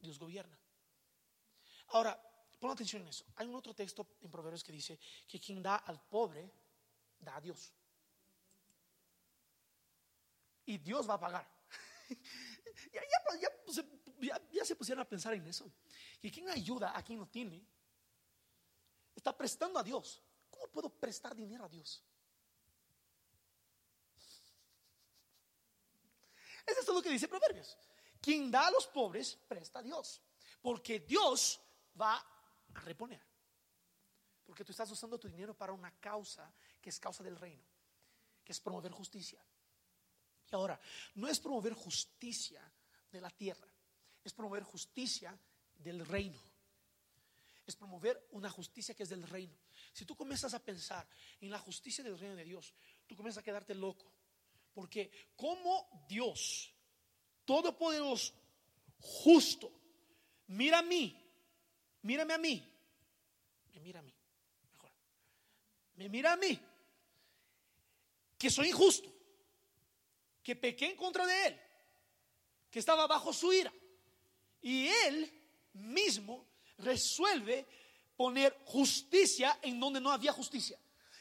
[0.00, 0.58] Dios gobierna.
[1.88, 2.18] Ahora,
[2.58, 3.24] pon atención en eso.
[3.36, 6.50] Hay un otro texto en Proverbios que dice que quien da al pobre,
[7.18, 7.72] da a Dios.
[10.66, 11.50] Y Dios va a pagar.
[14.52, 15.70] ya, se pusieron a pensar en eso.
[16.20, 17.64] Que quien ayuda a quien no tiene,
[19.14, 20.22] está prestando a Dios.
[20.50, 22.02] ¿Cómo puedo prestar dinero a Dios?
[26.66, 27.76] Eso es lo que dice Proverbios.
[28.20, 30.20] Quien da a los pobres, presta a Dios.
[30.60, 31.60] Porque Dios
[31.98, 32.26] va a
[32.80, 33.20] reponer.
[34.44, 37.64] Porque tú estás usando tu dinero para una causa que es causa del reino,
[38.44, 39.42] que es promover justicia.
[40.50, 40.78] Y ahora,
[41.14, 42.60] no es promover justicia
[43.10, 43.68] de la tierra,
[44.24, 45.38] es promover justicia
[45.82, 46.38] del reino.
[47.66, 49.54] Es promover una justicia que es del reino.
[49.92, 51.06] Si tú comienzas a pensar
[51.40, 52.72] en la justicia del reino de Dios,
[53.06, 54.10] tú comienzas a quedarte loco.
[54.72, 56.72] Porque como Dios,
[57.44, 58.34] todopoderoso,
[58.98, 59.72] justo,
[60.48, 61.16] mira a mí,
[62.02, 62.62] mírame a mí,
[63.72, 64.14] me mira a mí,
[64.70, 64.92] mejor,
[65.94, 66.58] me mira a mí,
[68.38, 69.12] que soy injusto,
[70.42, 71.60] que pequé en contra de Él,
[72.70, 73.72] que estaba bajo su ira,
[74.62, 75.39] y Él
[75.72, 76.46] mismo
[76.78, 77.66] resuelve
[78.16, 80.78] poner justicia en donde no había justicia.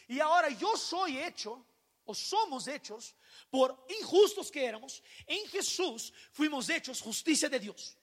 [0.07, 1.65] Y ahora yo soy hecho
[2.05, 3.15] o somos hechos
[3.49, 7.95] por injustos que éramos, en Jesús fuimos hechos justicia de Dios.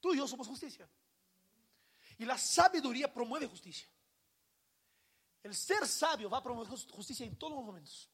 [0.00, 0.88] Tú y yo somos justicia.
[2.18, 3.88] Y la sabiduría promueve justicia.
[5.42, 8.08] El ser sabio va a promover justicia en todos los momentos.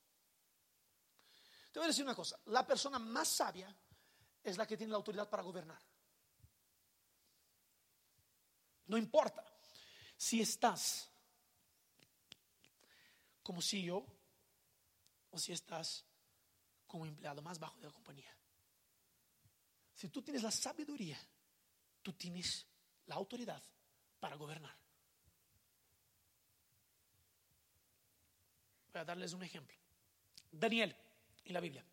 [1.71, 3.75] Te voy a decir una cosa, la persona más sabia
[4.49, 5.81] es la que tiene la autoridad para gobernar.
[8.87, 9.45] No importa
[10.17, 11.09] si estás
[13.43, 14.05] como CEO
[15.31, 16.05] o si estás
[16.87, 18.35] como empleado más bajo de la compañía.
[19.95, 21.19] Si tú tienes la sabiduría,
[22.03, 22.67] tú tienes
[23.07, 23.63] la autoridad
[24.21, 24.77] para gobernar.
[28.93, 29.77] Voy a darles un ejemplo.
[30.51, 30.97] Daniel,
[31.45, 31.85] en la Biblia,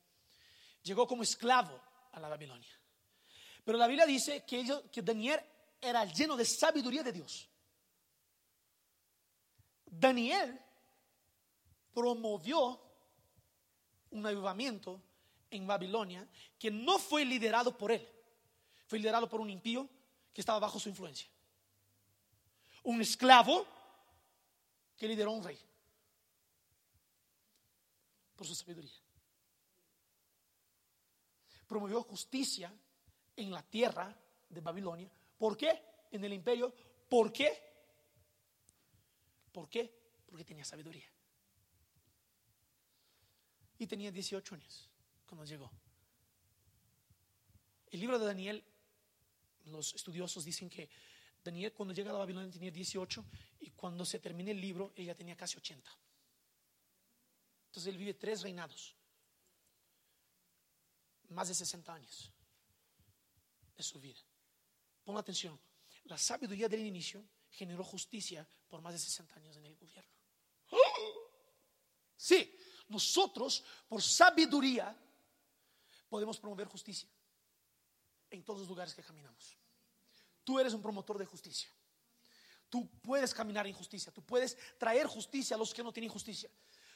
[0.83, 1.81] llegó como esclavo
[2.15, 2.69] a la Babilonia.
[3.63, 5.39] Pero la Biblia dice que, que Daniel
[5.81, 7.49] era lleno de sabiduría de Dios.
[9.85, 10.59] Daniel
[11.93, 12.81] promovió
[14.11, 15.01] un avivamiento
[15.49, 18.07] en Babilonia que no fue liderado por él,
[18.87, 19.89] fue liderado por un impío
[20.33, 21.27] que estaba bajo su influencia.
[22.83, 23.65] Un esclavo
[24.95, 25.59] que lideró un rey
[28.35, 29.04] por su sabiduría.
[31.67, 32.73] Promovió justicia
[33.35, 34.15] en la tierra
[34.49, 35.11] de Babilonia.
[35.37, 35.81] ¿Por qué?
[36.11, 36.73] En el imperio.
[37.09, 37.51] ¿Por qué?
[39.51, 39.93] ¿Por qué?
[40.25, 41.09] Porque tenía sabiduría
[43.77, 44.89] y tenía 18 años
[45.25, 45.71] cuando llegó.
[47.87, 48.63] El libro de Daniel,
[49.65, 50.89] los estudiosos dicen que
[51.43, 53.25] Daniel cuando llega a Babilonia tenía 18
[53.59, 55.89] y cuando se termina el libro ella tenía casi 80.
[57.67, 58.94] Entonces él vive tres reinados,
[61.29, 62.31] más de 60 años
[63.75, 64.19] de su vida.
[65.03, 65.59] Pon atención,
[66.05, 70.11] la sabiduría del inicio generó justicia por más de 60 años en el gobierno.
[72.17, 72.57] Sí,
[72.87, 74.95] nosotros, por sabiduría,
[76.09, 77.09] podemos promover justicia
[78.29, 79.57] en todos los lugares que caminamos.
[80.43, 81.69] Tú eres un promotor de justicia.
[82.69, 84.11] Tú puedes caminar en justicia.
[84.11, 86.49] Tú puedes traer justicia a los que no tienen justicia.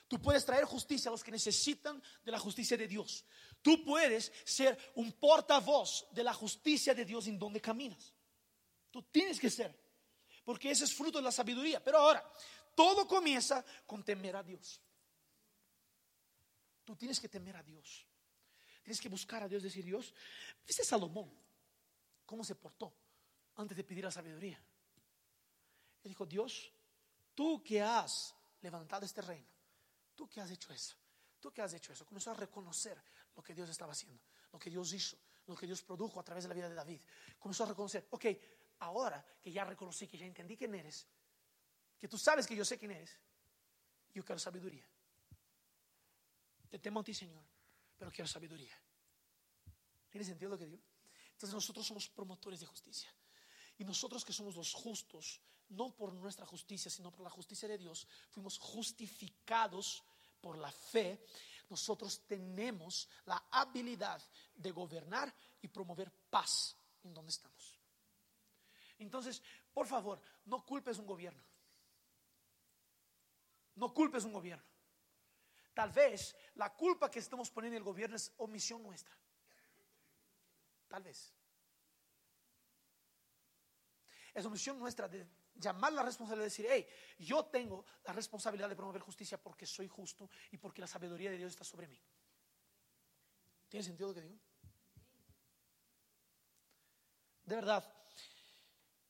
[0.10, 3.24] Tú puedes traer justicia a los que necesitan de la justicia de Dios.
[3.62, 8.12] Tú puedes ser un portavoz de la justicia de Dios en donde caminas.
[8.90, 9.80] Tú tienes que ser.
[10.44, 11.84] Porque ese es fruto de la sabiduría.
[11.84, 12.28] Pero ahora,
[12.76, 14.82] todo comienza con temer a Dios.
[16.84, 18.04] Tú tienes que temer a Dios.
[18.82, 20.12] Tienes que buscar a Dios, decir Dios.
[20.66, 21.32] ¿Viste Salomón?
[22.26, 22.92] ¿Cómo se portó
[23.58, 24.60] antes de pedir la sabiduría?
[26.04, 26.74] Él dijo, Dios,
[27.36, 29.59] tú que has levantado este reino,
[30.20, 30.98] tú que has hecho eso,
[31.40, 33.02] tú que has hecho eso, comenzó a reconocer
[33.38, 35.18] lo que Dios estaba haciendo, lo que Dios hizo,
[35.48, 37.00] lo que Dios produjo a través de la vida de David.
[37.40, 38.26] Comenzó a reconocer, ok,
[38.80, 41.08] ahora que ya reconocí, que ya entendí quién eres,
[41.98, 43.18] que tú sabes que yo sé quién eres,
[44.14, 44.86] yo quiero sabiduría.
[46.70, 47.46] Te temo a ti, Señor,
[47.98, 48.78] pero quiero sabiduría.
[50.10, 50.84] ¿Tiene sentido lo que digo?
[51.32, 53.10] Entonces nosotros somos promotores de justicia.
[53.78, 55.40] Y nosotros que somos los justos,
[55.70, 60.04] no por nuestra justicia, sino por la justicia de Dios, fuimos justificados
[60.42, 61.26] por la fe.
[61.70, 64.22] Nosotros tenemos la habilidad
[64.56, 67.80] de gobernar y promover paz en donde estamos.
[68.98, 69.42] Entonces,
[69.74, 71.42] por favor, no culpes un gobierno.
[73.76, 74.66] No culpes un gobierno.
[75.74, 79.16] Tal vez la culpa que estamos poniendo en el gobierno es omisión nuestra.
[80.90, 81.34] Tal vez.
[84.34, 85.26] Es omisión nuestra de
[85.60, 86.88] llamar la responsabilidad de decir, hey,
[87.20, 91.38] yo tengo la responsabilidad de promover justicia porque soy justo y porque la sabiduría de
[91.38, 92.02] Dios está sobre mí.
[93.68, 94.40] ¿Tiene sentido lo que digo?
[97.44, 97.94] De verdad,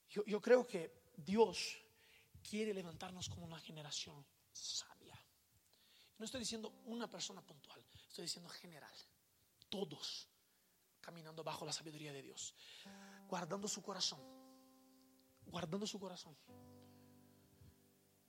[0.10, 1.78] yo, yo creo que Dios
[2.42, 5.18] quiere levantarnos como una generación sabia.
[6.18, 8.94] No estoy diciendo una persona puntual, estoy diciendo general.
[9.70, 10.28] Todos
[11.00, 12.54] caminando bajo la sabiduría de Dios,
[13.28, 14.20] guardando su corazón,
[15.50, 16.36] guardando su corazón,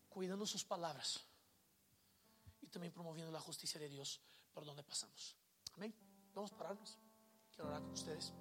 [0.08, 1.20] cuidando sus palabras
[2.60, 4.20] y también promoviendo la justicia de Dios
[4.52, 5.36] por donde pasamos.
[5.74, 5.94] Amén.
[6.34, 6.98] Vamos a pararnos.
[7.50, 8.32] Quiero orar con ustedes.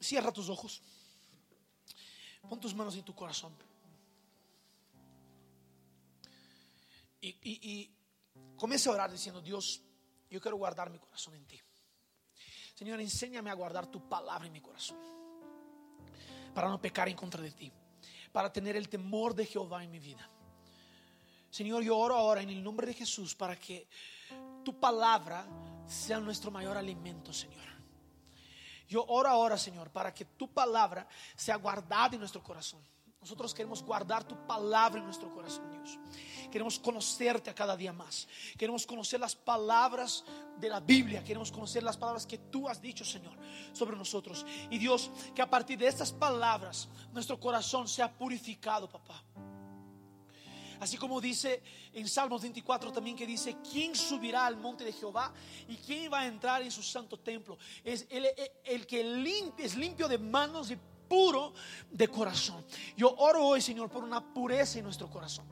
[0.00, 0.82] Cierra tus ojos.
[2.48, 3.54] Pon tus manos en tu corazón.
[7.22, 7.90] Y, y,
[8.56, 9.80] comienza a orar diciendo, Dios,
[10.28, 11.60] yo quiero guardar mi corazón en ti.
[12.74, 14.98] Señor, enséñame a guardar tu palabra en mi corazón.
[16.52, 17.72] Para no pecar en contra de ti.
[18.32, 20.28] Para tener el temor de Jehová en mi vida.
[21.48, 23.86] Señor, yo oro ahora en el nombre de Jesús para que
[24.64, 25.46] tu palabra
[25.86, 27.62] sea nuestro mayor alimento, Señor.
[28.88, 31.06] Yo oro ahora, Señor, para que tu palabra
[31.36, 32.82] sea guardada en nuestro corazón.
[33.22, 35.96] Nosotros queremos guardar tu palabra en nuestro corazón, Dios.
[36.50, 38.26] Queremos conocerte a cada día más.
[38.58, 40.24] Queremos conocer las palabras
[40.58, 41.22] de la Biblia.
[41.22, 43.38] Queremos conocer las palabras que tú has dicho, Señor,
[43.72, 44.44] sobre nosotros.
[44.70, 49.22] Y Dios, que a partir de estas palabras nuestro corazón sea purificado, papá.
[50.80, 51.62] Así como dice
[51.92, 55.32] en Salmos 24 también que dice, ¿quién subirá al monte de Jehová?
[55.68, 57.56] ¿Y quién va a entrar en su santo templo?
[57.84, 60.78] Es el, que es limpio de manos y
[61.12, 61.52] puro
[61.90, 62.64] de corazón.
[62.96, 65.44] Yo oro hoy, Señor, por una pureza en nuestro corazón.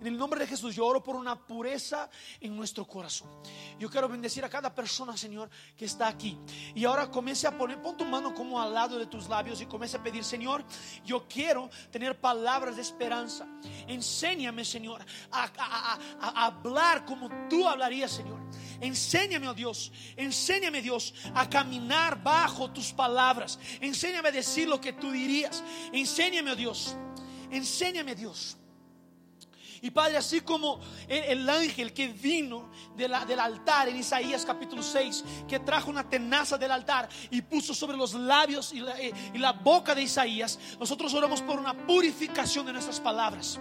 [0.00, 3.28] En el nombre de Jesús, yo oro por una pureza en nuestro corazón.
[3.78, 6.36] Yo quiero bendecir a cada persona, Señor, que está aquí.
[6.74, 9.66] Y ahora comience a poner, pon tu mano como al lado de tus labios y
[9.66, 10.64] comience a pedir, Señor,
[11.04, 13.46] yo quiero tener palabras de esperanza.
[13.86, 15.98] Enséñame, Señor, a,
[16.34, 18.40] hablar como tú hablarías, Señor.
[18.80, 23.58] Enséñame, oh Dios, enséñame, Dios, a caminar bajo tus palabras.
[23.80, 25.62] Enséñame a decir lo que tú dirías.
[25.92, 26.96] Enséñame, oh Dios,
[27.50, 28.56] enséñame, Dios.
[29.82, 35.60] Y Padre, así como el, ángel que vino del altar en Isaías capítulo 6, que
[35.60, 39.94] trajo una tenaza del altar y puso sobre los labios y la, y la boca
[39.94, 43.60] de Isaías, nosotros oramos por una purificación de nuestras palabras.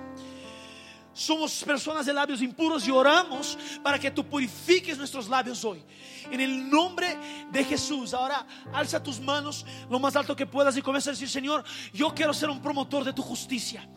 [1.15, 5.81] Somos personas de labios impuros y oramos para que tú purifiques nuestros labios hoy.
[6.29, 7.17] En el nombre
[7.49, 8.13] de Jesús.
[8.13, 11.63] Ahora alza tus manos lo más alto que puedas y comienza a decir, Señor,
[11.93, 13.87] yo quiero ser un promotor de tu justicia.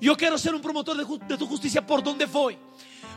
[0.00, 2.56] Yo quiero ser un promotor de, tu justicia por donde voy.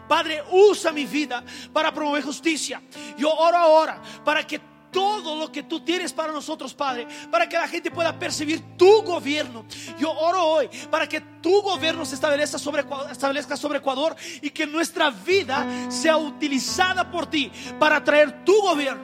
[0.09, 2.81] Padre, usa mi vida para promover justicia.
[3.15, 4.59] Yo oro ahora para que
[4.91, 9.01] todo lo que tú tienes para nosotros, Padre, para que la gente pueda percibir tu
[9.03, 9.65] gobierno.
[9.97, 15.65] Yo oro hoy para que tu gobierno se establezca sobre, Ecuador y que nuestra vida
[15.89, 19.03] sea utilizada por ti para traer tu gobierno,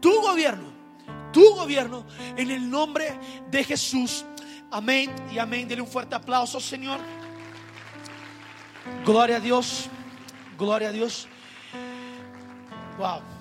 [0.00, 0.72] tu gobierno,
[1.32, 2.04] tu gobierno
[2.36, 3.18] en el nombre
[3.50, 4.24] de Jesús.
[4.70, 5.68] Amén y amén.
[5.68, 7.00] Dele un fuerte aplauso, Señor.
[9.04, 9.88] Gloria a Dios.
[10.58, 11.28] Gloria a Dios.
[12.98, 13.31] Wow.